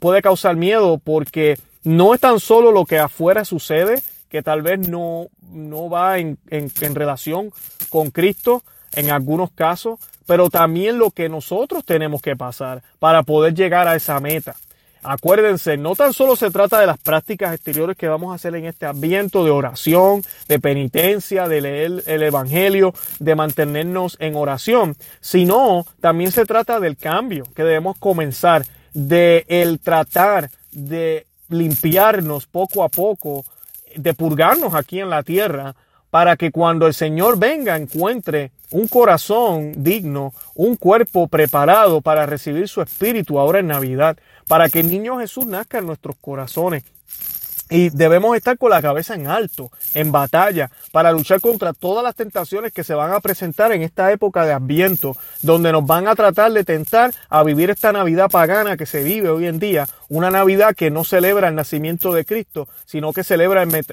puede 0.00 0.22
causar 0.22 0.56
miedo 0.56 0.98
porque 0.98 1.58
no 1.86 2.14
es 2.14 2.20
tan 2.20 2.40
solo 2.40 2.72
lo 2.72 2.84
que 2.84 2.98
afuera 2.98 3.44
sucede, 3.44 4.02
que 4.28 4.42
tal 4.42 4.60
vez 4.60 4.88
no, 4.88 5.28
no 5.52 5.88
va 5.88 6.18
en, 6.18 6.36
en, 6.50 6.70
en 6.80 6.94
relación 6.96 7.52
con 7.90 8.10
Cristo 8.10 8.64
en 8.92 9.12
algunos 9.12 9.52
casos, 9.52 10.00
pero 10.26 10.50
también 10.50 10.98
lo 10.98 11.12
que 11.12 11.28
nosotros 11.28 11.84
tenemos 11.84 12.20
que 12.20 12.34
pasar 12.34 12.82
para 12.98 13.22
poder 13.22 13.54
llegar 13.54 13.86
a 13.86 13.94
esa 13.94 14.18
meta. 14.18 14.56
Acuérdense, 15.04 15.76
no 15.76 15.94
tan 15.94 16.12
solo 16.12 16.34
se 16.34 16.50
trata 16.50 16.80
de 16.80 16.88
las 16.88 16.98
prácticas 16.98 17.54
exteriores 17.54 17.96
que 17.96 18.08
vamos 18.08 18.32
a 18.32 18.34
hacer 18.34 18.56
en 18.56 18.64
este 18.64 18.86
ambiente 18.86 19.38
de 19.38 19.50
oración, 19.50 20.24
de 20.48 20.58
penitencia, 20.58 21.46
de 21.46 21.60
leer 21.60 22.02
el 22.06 22.24
Evangelio, 22.24 22.92
de 23.20 23.36
mantenernos 23.36 24.16
en 24.18 24.34
oración, 24.34 24.96
sino 25.20 25.86
también 26.00 26.32
se 26.32 26.46
trata 26.46 26.80
del 26.80 26.96
cambio 26.96 27.44
que 27.54 27.62
debemos 27.62 27.96
comenzar, 27.98 28.64
de 28.92 29.44
el 29.46 29.78
tratar 29.78 30.50
de 30.72 31.25
limpiarnos 31.48 32.46
poco 32.46 32.82
a 32.82 32.88
poco, 32.88 33.44
de 33.94 34.14
purgarnos 34.14 34.74
aquí 34.74 35.00
en 35.00 35.10
la 35.10 35.22
tierra, 35.22 35.74
para 36.10 36.36
que 36.36 36.50
cuando 36.50 36.86
el 36.86 36.94
Señor 36.94 37.38
venga 37.38 37.76
encuentre 37.76 38.52
un 38.70 38.88
corazón 38.88 39.72
digno, 39.76 40.32
un 40.54 40.76
cuerpo 40.76 41.28
preparado 41.28 42.00
para 42.00 42.26
recibir 42.26 42.68
su 42.68 42.80
espíritu 42.80 43.38
ahora 43.38 43.60
en 43.60 43.68
Navidad, 43.68 44.16
para 44.48 44.68
que 44.68 44.80
el 44.80 44.90
niño 44.90 45.18
Jesús 45.18 45.46
nazca 45.46 45.78
en 45.78 45.86
nuestros 45.86 46.16
corazones 46.20 46.84
y 47.68 47.90
debemos 47.90 48.36
estar 48.36 48.56
con 48.58 48.70
la 48.70 48.82
cabeza 48.82 49.14
en 49.14 49.26
alto, 49.26 49.70
en 49.94 50.12
batalla, 50.12 50.70
para 50.92 51.12
luchar 51.12 51.40
contra 51.40 51.72
todas 51.72 52.04
las 52.04 52.14
tentaciones 52.14 52.72
que 52.72 52.84
se 52.84 52.94
van 52.94 53.12
a 53.12 53.20
presentar 53.20 53.72
en 53.72 53.82
esta 53.82 54.12
época 54.12 54.44
de 54.44 54.52
Adviento, 54.52 55.16
donde 55.42 55.72
nos 55.72 55.84
van 55.84 56.06
a 56.08 56.14
tratar 56.14 56.52
de 56.52 56.64
tentar 56.64 57.12
a 57.28 57.42
vivir 57.42 57.70
esta 57.70 57.92
Navidad 57.92 58.30
pagana 58.30 58.76
que 58.76 58.86
se 58.86 59.02
vive 59.02 59.30
hoy 59.30 59.46
en 59.46 59.58
día, 59.58 59.86
una 60.08 60.30
Navidad 60.30 60.74
que 60.74 60.90
no 60.90 61.04
celebra 61.04 61.48
el 61.48 61.54
nacimiento 61.54 62.12
de 62.12 62.24
Cristo, 62.24 62.68
sino 62.84 63.12
que 63.12 63.24
celebra 63.24 63.62
el 63.62 63.84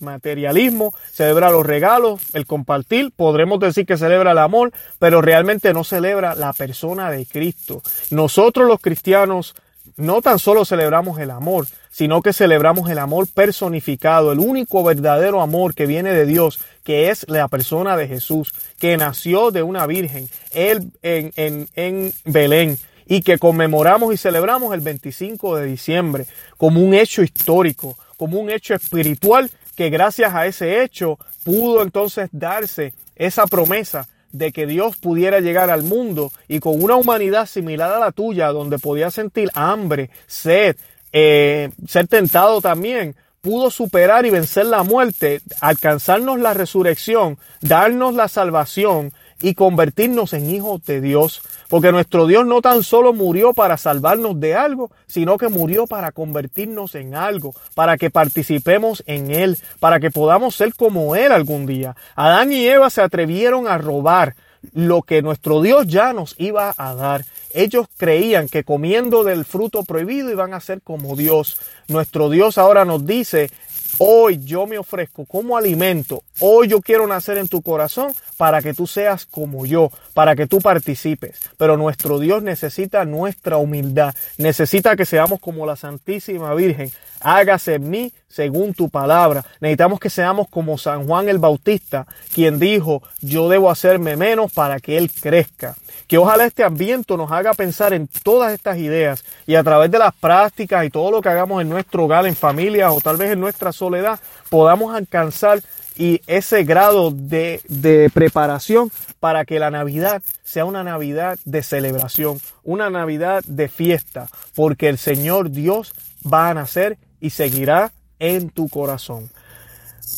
materialismo, 0.00 0.92
celebra 1.10 1.50
los 1.50 1.64
regalos, 1.64 2.20
el 2.34 2.46
compartir, 2.46 3.12
podremos 3.14 3.58
decir 3.60 3.86
que 3.86 3.96
celebra 3.96 4.32
el 4.32 4.38
amor, 4.38 4.72
pero 4.98 5.22
realmente 5.22 5.72
no 5.72 5.84
celebra 5.84 6.34
la 6.34 6.52
persona 6.52 7.10
de 7.10 7.26
Cristo. 7.26 7.82
Nosotros 8.10 8.68
los 8.68 8.80
cristianos 8.80 9.54
no 9.96 10.22
tan 10.22 10.38
solo 10.38 10.64
celebramos 10.64 11.18
el 11.18 11.30
amor, 11.30 11.66
sino 11.90 12.22
que 12.22 12.32
celebramos 12.32 12.90
el 12.90 12.98
amor 12.98 13.28
personificado, 13.28 14.32
el 14.32 14.38
único 14.38 14.82
verdadero 14.82 15.42
amor 15.42 15.74
que 15.74 15.86
viene 15.86 16.12
de 16.12 16.26
Dios, 16.26 16.58
que 16.84 17.10
es 17.10 17.26
la 17.28 17.48
persona 17.48 17.96
de 17.96 18.08
Jesús, 18.08 18.52
que 18.78 18.96
nació 18.96 19.50
de 19.50 19.62
una 19.62 19.86
virgen, 19.86 20.28
él 20.52 20.90
en, 21.02 21.68
en, 21.74 22.12
Belén, 22.24 22.78
y 23.06 23.20
que 23.20 23.38
conmemoramos 23.38 24.14
y 24.14 24.16
celebramos 24.16 24.74
el 24.74 24.80
25 24.80 25.56
de 25.56 25.66
diciembre 25.66 26.26
como 26.56 26.80
un 26.80 26.94
hecho 26.94 27.22
histórico, 27.22 27.96
como 28.16 28.38
un 28.38 28.50
hecho 28.50 28.74
espiritual 28.74 29.50
que 29.76 29.90
gracias 29.90 30.34
a 30.34 30.46
ese 30.46 30.82
hecho 30.82 31.18
pudo 31.44 31.82
entonces 31.82 32.28
darse 32.32 32.94
esa 33.16 33.46
promesa 33.46 34.08
de 34.32 34.52
que 34.52 34.66
Dios 34.66 34.96
pudiera 34.96 35.40
llegar 35.40 35.70
al 35.70 35.82
mundo 35.82 36.32
y 36.48 36.60
con 36.60 36.82
una 36.82 36.96
humanidad 36.96 37.46
similar 37.46 37.92
a 37.92 37.98
la 37.98 38.12
tuya, 38.12 38.48
donde 38.48 38.78
podía 38.78 39.10
sentir 39.10 39.50
hambre, 39.54 40.10
sed, 40.26 40.76
eh, 41.12 41.70
ser 41.86 42.08
tentado 42.08 42.60
también, 42.60 43.14
pudo 43.42 43.70
superar 43.70 44.24
y 44.24 44.30
vencer 44.30 44.66
la 44.66 44.82
muerte, 44.82 45.40
alcanzarnos 45.60 46.38
la 46.38 46.54
resurrección, 46.54 47.38
darnos 47.60 48.14
la 48.14 48.28
salvación 48.28 49.12
y 49.42 49.54
convertirnos 49.54 50.32
en 50.32 50.48
hijos 50.48 50.84
de 50.84 51.00
Dios. 51.00 51.42
Porque 51.68 51.92
nuestro 51.92 52.26
Dios 52.26 52.46
no 52.46 52.62
tan 52.62 52.82
solo 52.82 53.12
murió 53.12 53.52
para 53.52 53.76
salvarnos 53.76 54.38
de 54.40 54.54
algo, 54.54 54.90
sino 55.06 55.36
que 55.36 55.48
murió 55.48 55.86
para 55.86 56.12
convertirnos 56.12 56.94
en 56.94 57.14
algo, 57.14 57.54
para 57.74 57.98
que 57.98 58.10
participemos 58.10 59.02
en 59.06 59.30
Él, 59.30 59.58
para 59.80 60.00
que 60.00 60.10
podamos 60.10 60.54
ser 60.54 60.74
como 60.74 61.16
Él 61.16 61.32
algún 61.32 61.66
día. 61.66 61.96
Adán 62.14 62.52
y 62.52 62.66
Eva 62.66 62.88
se 62.88 63.02
atrevieron 63.02 63.66
a 63.66 63.78
robar 63.78 64.34
lo 64.72 65.02
que 65.02 65.22
nuestro 65.22 65.60
Dios 65.60 65.86
ya 65.88 66.12
nos 66.12 66.34
iba 66.38 66.72
a 66.76 66.94
dar. 66.94 67.24
Ellos 67.52 67.86
creían 67.96 68.48
que 68.48 68.64
comiendo 68.64 69.24
del 69.24 69.44
fruto 69.44 69.82
prohibido 69.82 70.30
iban 70.30 70.54
a 70.54 70.60
ser 70.60 70.80
como 70.82 71.16
Dios. 71.16 71.58
Nuestro 71.88 72.30
Dios 72.30 72.58
ahora 72.58 72.84
nos 72.84 73.04
dice, 73.04 73.50
Hoy 73.98 74.40
yo 74.42 74.66
me 74.66 74.78
ofrezco 74.78 75.24
como 75.26 75.56
alimento. 75.56 76.24
Hoy 76.40 76.68
yo 76.68 76.80
quiero 76.80 77.06
nacer 77.06 77.38
en 77.38 77.48
tu 77.48 77.62
corazón 77.62 78.12
para 78.36 78.62
que 78.62 78.74
tú 78.74 78.86
seas 78.86 79.26
como 79.26 79.66
yo, 79.66 79.90
para 80.14 80.34
que 80.34 80.46
tú 80.46 80.58
participes. 80.60 81.38
Pero 81.58 81.76
nuestro 81.76 82.18
Dios 82.18 82.42
necesita 82.42 83.04
nuestra 83.04 83.58
humildad. 83.58 84.14
Necesita 84.38 84.96
que 84.96 85.04
seamos 85.04 85.40
como 85.40 85.66
la 85.66 85.76
Santísima 85.76 86.54
Virgen. 86.54 86.90
Hágase 87.22 87.74
en 87.74 87.88
mí 87.90 88.12
según 88.28 88.74
tu 88.74 88.88
palabra. 88.88 89.44
Necesitamos 89.60 90.00
que 90.00 90.10
seamos 90.10 90.48
como 90.48 90.78
San 90.78 91.06
Juan 91.06 91.28
el 91.28 91.38
Bautista, 91.38 92.06
quien 92.34 92.58
dijo, 92.58 93.02
yo 93.20 93.48
debo 93.48 93.70
hacerme 93.70 94.16
menos 94.16 94.52
para 94.52 94.80
que 94.80 94.96
Él 94.96 95.10
crezca. 95.10 95.76
Que 96.08 96.18
ojalá 96.18 96.46
este 96.46 96.64
ambiente 96.64 97.16
nos 97.16 97.30
haga 97.30 97.52
pensar 97.54 97.92
en 97.92 98.08
todas 98.22 98.52
estas 98.52 98.78
ideas 98.78 99.24
y 99.46 99.54
a 99.54 99.62
través 99.62 99.90
de 99.90 99.98
las 99.98 100.14
prácticas 100.14 100.84
y 100.84 100.90
todo 100.90 101.10
lo 101.10 101.20
que 101.20 101.28
hagamos 101.28 101.60
en 101.62 101.68
nuestro 101.68 102.04
hogar, 102.04 102.26
en 102.26 102.36
familia 102.36 102.90
o 102.90 103.00
tal 103.00 103.16
vez 103.16 103.32
en 103.32 103.40
nuestra 103.40 103.72
soledad, 103.72 104.18
podamos 104.50 104.94
alcanzar 104.94 105.60
y 105.96 106.22
ese 106.26 106.64
grado 106.64 107.10
de, 107.10 107.60
de, 107.68 108.10
preparación 108.12 108.90
para 109.20 109.44
que 109.44 109.58
la 109.58 109.70
Navidad 109.70 110.22
sea 110.42 110.64
una 110.64 110.82
Navidad 110.82 111.38
de 111.44 111.62
celebración, 111.62 112.40
una 112.64 112.88
Navidad 112.88 113.44
de 113.46 113.68
fiesta, 113.68 114.28
porque 114.54 114.88
el 114.88 114.96
Señor 114.96 115.50
Dios 115.50 115.92
va 116.30 116.48
a 116.48 116.54
nacer 116.54 116.96
y 117.22 117.30
seguirá 117.30 117.92
en 118.18 118.50
tu 118.50 118.68
corazón. 118.68 119.30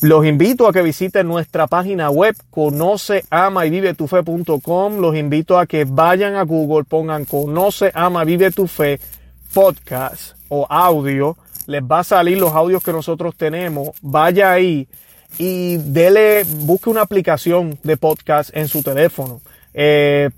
Los 0.03 0.27
invito 0.27 0.67
a 0.67 0.73
que 0.73 0.83
visiten 0.83 1.29
nuestra 1.29 1.69
página 1.69 2.11
web 2.11 2.35
conoce, 2.51 3.25
ama 3.31 3.65
y 3.65 3.71
vive 3.71 3.95
tu 3.95 4.09
fe.com. 4.09 4.99
Los 4.99 5.15
invito 5.15 5.57
a 5.59 5.67
que 5.67 5.85
vayan 5.85 6.35
a 6.35 6.43
Google, 6.43 6.85
pongan 6.85 7.25
conoce, 7.25 7.93
ama, 7.95 8.25
vive 8.25 8.51
tu 8.51 8.67
fe 8.67 8.99
podcast 9.53 10.35
o 10.49 10.67
audio. 10.69 11.37
Les 11.67 11.83
va 11.83 12.01
a 12.01 12.05
salir 12.05 12.39
los 12.39 12.53
audios 12.53 12.83
que 12.83 12.93
nosotros 12.93 13.37
tenemos. 13.37 13.91
Vaya 14.03 14.51
ahí 14.51 14.89
y 15.39 15.77
dele, 15.77 16.45
busque 16.45 16.91
una 16.91 17.03
aplicación 17.03 17.79
de 17.83 17.97
podcast 17.97 18.51
en 18.55 18.69
su 18.69 18.83
teléfono. 18.83 19.41
Eh, 19.73 20.31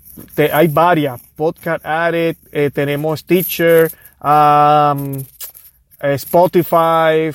hay 0.51 0.67
varias, 0.67 1.19
Podcast 1.35 1.85
Addict, 1.85 2.39
eh, 2.51 2.71
tenemos 2.73 3.19
Stitcher, 3.19 3.91
um, 4.23 5.23
Spotify, 5.99 7.31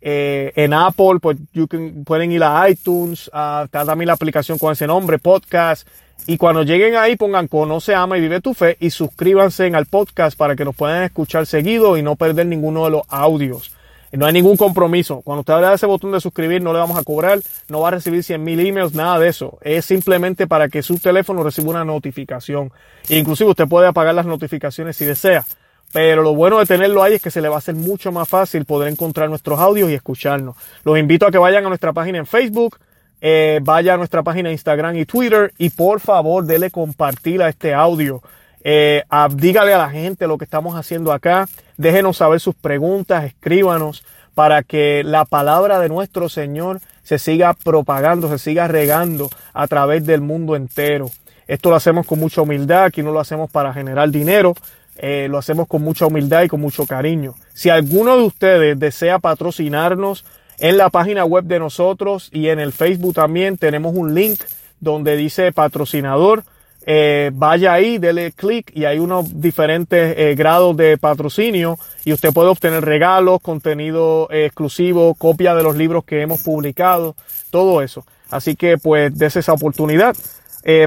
eh, 0.00 0.52
en 0.56 0.72
Apple, 0.72 1.18
pues 1.20 1.36
you 1.52 1.68
pueden 2.04 2.32
ir 2.32 2.42
a 2.42 2.68
iTunes, 2.68 3.24
está 3.24 3.84
también 3.84 4.08
la 4.08 4.14
aplicación 4.14 4.58
con 4.58 4.72
ese 4.72 4.86
nombre, 4.86 5.18
podcast. 5.18 5.86
Y 6.26 6.36
cuando 6.36 6.62
lleguen 6.62 6.96
ahí 6.96 7.16
pongan 7.16 7.48
Conoce, 7.48 7.94
Ama 7.94 8.18
y 8.18 8.20
Vive 8.20 8.40
tu 8.40 8.54
Fe 8.54 8.76
y 8.80 8.90
suscríbanse 8.90 9.66
al 9.74 9.86
podcast 9.86 10.36
para 10.36 10.54
que 10.54 10.64
nos 10.64 10.76
puedan 10.76 11.02
escuchar 11.02 11.46
seguido 11.46 11.96
y 11.96 12.02
no 12.02 12.16
perder 12.16 12.46
ninguno 12.46 12.84
de 12.84 12.90
los 12.90 13.02
audios. 13.08 13.72
No 14.12 14.26
hay 14.26 14.32
ningún 14.32 14.56
compromiso. 14.56 15.20
Cuando 15.22 15.40
usted 15.40 15.60
le 15.60 15.72
ese 15.72 15.86
botón 15.86 16.10
de 16.10 16.20
suscribir, 16.20 16.62
no 16.62 16.72
le 16.72 16.80
vamos 16.80 16.98
a 16.98 17.04
cobrar, 17.04 17.38
no 17.68 17.80
va 17.80 17.88
a 17.88 17.90
recibir 17.92 18.24
100 18.24 18.42
mil 18.42 18.58
emails, 18.58 18.92
nada 18.92 19.20
de 19.20 19.28
eso. 19.28 19.58
Es 19.62 19.84
simplemente 19.84 20.48
para 20.48 20.68
que 20.68 20.82
su 20.82 20.98
teléfono 20.98 21.44
reciba 21.44 21.70
una 21.70 21.84
notificación. 21.84 22.72
E 23.08 23.18
inclusive 23.18 23.50
usted 23.50 23.68
puede 23.68 23.86
apagar 23.86 24.14
las 24.14 24.26
notificaciones 24.26 24.96
si 24.96 25.04
desea. 25.04 25.44
Pero 25.92 26.22
lo 26.22 26.34
bueno 26.34 26.58
de 26.58 26.66
tenerlo 26.66 27.02
ahí 27.02 27.14
es 27.14 27.22
que 27.22 27.30
se 27.30 27.40
le 27.40 27.48
va 27.48 27.56
a 27.56 27.58
hacer 27.58 27.74
mucho 27.74 28.12
más 28.12 28.28
fácil 28.28 28.64
poder 28.64 28.92
encontrar 28.92 29.28
nuestros 29.28 29.58
audios 29.58 29.90
y 29.90 29.94
escucharnos. 29.94 30.56
Los 30.84 30.98
invito 30.98 31.26
a 31.26 31.30
que 31.30 31.38
vayan 31.38 31.64
a 31.66 31.68
nuestra 31.68 31.92
página 31.92 32.18
en 32.18 32.26
Facebook, 32.26 32.78
eh, 33.20 33.58
vaya 33.62 33.94
a 33.94 33.96
nuestra 33.96 34.22
página 34.22 34.48
de 34.48 34.54
Instagram 34.54 34.96
y 34.96 35.04
Twitter 35.04 35.52
y 35.58 35.70
por 35.70 36.00
favor 36.00 36.44
dele 36.44 36.70
compartir 36.70 37.42
a 37.42 37.48
este 37.48 37.74
audio. 37.74 38.22
Eh, 38.62 39.02
dígale 39.34 39.74
a 39.74 39.78
la 39.78 39.90
gente 39.90 40.26
lo 40.26 40.38
que 40.38 40.44
estamos 40.44 40.76
haciendo 40.76 41.12
acá. 41.12 41.48
Déjenos 41.76 42.18
saber 42.18 42.40
sus 42.40 42.54
preguntas, 42.54 43.24
escríbanos 43.24 44.04
para 44.34 44.62
que 44.62 45.02
la 45.04 45.24
palabra 45.24 45.80
de 45.80 45.88
nuestro 45.88 46.28
Señor 46.28 46.80
se 47.02 47.18
siga 47.18 47.52
propagando, 47.54 48.28
se 48.28 48.38
siga 48.38 48.68
regando 48.68 49.28
a 49.52 49.66
través 49.66 50.06
del 50.06 50.20
mundo 50.20 50.54
entero. 50.54 51.10
Esto 51.48 51.70
lo 51.70 51.76
hacemos 51.76 52.06
con 52.06 52.20
mucha 52.20 52.42
humildad, 52.42 52.84
aquí 52.84 53.02
no 53.02 53.10
lo 53.10 53.18
hacemos 53.18 53.50
para 53.50 53.72
generar 53.72 54.08
dinero, 54.10 54.54
eh, 54.96 55.28
lo 55.30 55.38
hacemos 55.38 55.66
con 55.66 55.82
mucha 55.82 56.06
humildad 56.06 56.42
y 56.42 56.48
con 56.48 56.60
mucho 56.60 56.86
cariño. 56.86 57.34
Si 57.54 57.70
alguno 57.70 58.16
de 58.16 58.22
ustedes 58.24 58.78
desea 58.78 59.18
patrocinarnos 59.18 60.24
en 60.58 60.76
la 60.76 60.90
página 60.90 61.24
web 61.24 61.44
de 61.44 61.58
nosotros 61.58 62.28
y 62.32 62.48
en 62.48 62.60
el 62.60 62.72
Facebook 62.72 63.14
también 63.14 63.56
tenemos 63.56 63.94
un 63.94 64.14
link 64.14 64.40
donde 64.80 65.16
dice 65.16 65.52
patrocinador 65.52 66.44
eh, 66.86 67.30
vaya 67.34 67.74
ahí, 67.74 67.98
dele 67.98 68.32
clic 68.32 68.72
y 68.74 68.84
hay 68.86 68.98
unos 68.98 69.40
diferentes 69.40 70.16
eh, 70.16 70.34
grados 70.34 70.76
de 70.76 70.96
patrocinio 70.96 71.78
y 72.04 72.12
usted 72.12 72.32
puede 72.32 72.48
obtener 72.48 72.84
regalos, 72.84 73.40
contenido 73.42 74.28
exclusivo, 74.30 75.14
copia 75.14 75.54
de 75.54 75.62
los 75.62 75.76
libros 75.76 76.04
que 76.04 76.22
hemos 76.22 76.42
publicado, 76.42 77.14
todo 77.50 77.82
eso. 77.82 78.04
Así 78.30 78.56
que 78.56 78.78
pues 78.78 79.16
des 79.16 79.36
esa 79.36 79.52
oportunidad. 79.52 80.16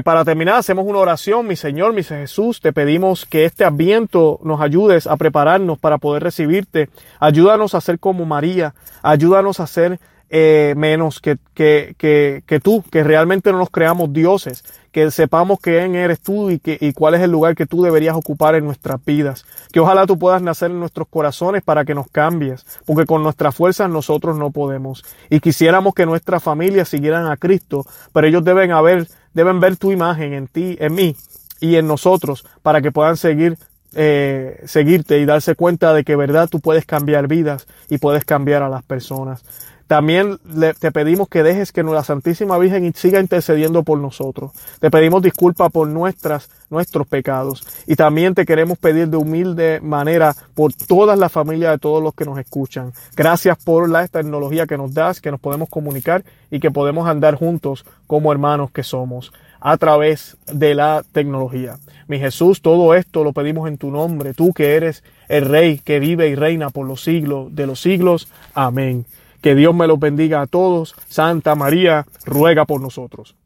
Para 0.04 0.24
terminar, 0.24 0.56
hacemos 0.56 0.86
una 0.86 0.98
oración. 0.98 1.46
Mi 1.46 1.56
Señor, 1.56 1.92
mi 1.92 2.02
Jesús, 2.02 2.60
te 2.60 2.72
pedimos 2.72 3.26
que 3.26 3.44
este 3.44 3.64
ambiente 3.64 4.18
nos 4.42 4.60
ayudes 4.60 5.06
a 5.06 5.16
prepararnos 5.16 5.78
para 5.78 5.98
poder 5.98 6.22
recibirte. 6.22 6.88
Ayúdanos 7.18 7.74
a 7.74 7.80
ser 7.80 7.98
como 7.98 8.24
María. 8.24 8.74
Ayúdanos 9.02 9.60
a 9.60 9.66
ser 9.66 9.98
menos 10.30 11.20
que, 11.20 11.36
que, 11.54 11.94
que, 11.98 12.42
que 12.46 12.60
tú, 12.60 12.82
que 12.90 13.04
realmente 13.04 13.52
no 13.52 13.58
nos 13.58 13.70
creamos 13.70 14.12
dioses, 14.12 14.64
que 14.94 15.10
sepamos 15.10 15.58
quién 15.60 15.96
eres 15.96 16.20
tú 16.20 16.50
y, 16.50 16.60
que, 16.60 16.78
y 16.80 16.92
cuál 16.92 17.14
es 17.14 17.20
el 17.20 17.32
lugar 17.32 17.56
que 17.56 17.66
tú 17.66 17.82
deberías 17.82 18.14
ocupar 18.14 18.54
en 18.54 18.64
nuestras 18.64 19.04
vidas. 19.04 19.44
Que 19.72 19.80
ojalá 19.80 20.06
tú 20.06 20.18
puedas 20.18 20.40
nacer 20.40 20.70
en 20.70 20.78
nuestros 20.78 21.08
corazones 21.08 21.62
para 21.62 21.84
que 21.84 21.94
nos 21.94 22.08
cambies, 22.08 22.64
porque 22.86 23.04
con 23.04 23.22
nuestras 23.22 23.56
fuerzas 23.56 23.90
nosotros 23.90 24.38
no 24.38 24.50
podemos. 24.50 25.04
Y 25.30 25.40
quisiéramos 25.40 25.94
que 25.94 26.06
nuestras 26.06 26.42
familias 26.42 26.88
siguieran 26.88 27.26
a 27.26 27.36
Cristo, 27.36 27.84
pero 28.12 28.26
ellos 28.28 28.44
deben 28.44 28.70
haber, 28.70 29.08
deben 29.32 29.58
ver 29.58 29.76
tu 29.76 29.90
imagen 29.90 30.32
en 30.32 30.46
ti, 30.46 30.76
en 30.78 30.94
mí 30.94 31.16
y 31.60 31.74
en 31.74 31.88
nosotros, 31.88 32.46
para 32.62 32.80
que 32.80 32.92
puedan 32.92 33.16
seguir 33.16 33.58
eh, 33.96 34.60
seguirte 34.64 35.20
y 35.20 35.24
darse 35.24 35.54
cuenta 35.54 35.94
de 35.94 36.02
que 36.02 36.16
verdad 36.16 36.48
tú 36.48 36.58
puedes 36.60 36.84
cambiar 36.84 37.28
vidas 37.28 37.68
y 37.88 37.98
puedes 37.98 38.24
cambiar 38.24 38.62
a 38.62 38.68
las 38.68 38.82
personas. 38.82 39.44
También 39.86 40.38
te 40.78 40.92
pedimos 40.92 41.28
que 41.28 41.42
dejes 41.42 41.70
que 41.70 41.82
la 41.82 42.04
Santísima 42.04 42.56
Virgen 42.58 42.94
siga 42.94 43.20
intercediendo 43.20 43.82
por 43.82 43.98
nosotros. 43.98 44.52
Te 44.80 44.90
pedimos 44.90 45.22
disculpas 45.22 45.70
por 45.70 45.88
nuestras, 45.88 46.48
nuestros 46.70 47.06
pecados. 47.06 47.66
Y 47.86 47.96
también 47.96 48.34
te 48.34 48.46
queremos 48.46 48.78
pedir 48.78 49.08
de 49.08 49.18
humilde 49.18 49.80
manera 49.82 50.34
por 50.54 50.72
todas 50.72 51.18
las 51.18 51.30
familias 51.30 51.72
de 51.72 51.78
todos 51.78 52.02
los 52.02 52.14
que 52.14 52.24
nos 52.24 52.38
escuchan. 52.38 52.92
Gracias 53.14 53.58
por 53.62 53.90
la 53.90 54.08
tecnología 54.08 54.66
que 54.66 54.78
nos 54.78 54.94
das, 54.94 55.20
que 55.20 55.30
nos 55.30 55.40
podemos 55.40 55.68
comunicar 55.68 56.24
y 56.50 56.60
que 56.60 56.70
podemos 56.70 57.06
andar 57.06 57.34
juntos 57.34 57.84
como 58.06 58.32
hermanos 58.32 58.70
que 58.70 58.82
somos 58.82 59.32
a 59.60 59.78
través 59.78 60.36
de 60.52 60.74
la 60.74 61.02
tecnología. 61.12 61.78
Mi 62.06 62.18
Jesús, 62.18 62.60
todo 62.60 62.94
esto 62.94 63.24
lo 63.24 63.32
pedimos 63.32 63.66
en 63.66 63.78
tu 63.78 63.90
nombre, 63.90 64.34
tú 64.34 64.52
que 64.52 64.76
eres 64.76 65.02
el 65.28 65.46
Rey 65.46 65.78
que 65.78 66.00
vive 66.00 66.28
y 66.28 66.34
reina 66.34 66.68
por 66.68 66.86
los 66.86 67.02
siglos 67.02 67.54
de 67.54 67.66
los 67.66 67.80
siglos. 67.80 68.28
Amén. 68.52 69.06
Que 69.44 69.54
Dios 69.54 69.74
me 69.74 69.86
los 69.86 70.00
bendiga 70.00 70.40
a 70.40 70.46
todos. 70.46 70.94
Santa 71.06 71.54
María, 71.54 72.06
ruega 72.24 72.64
por 72.64 72.80
nosotros. 72.80 73.36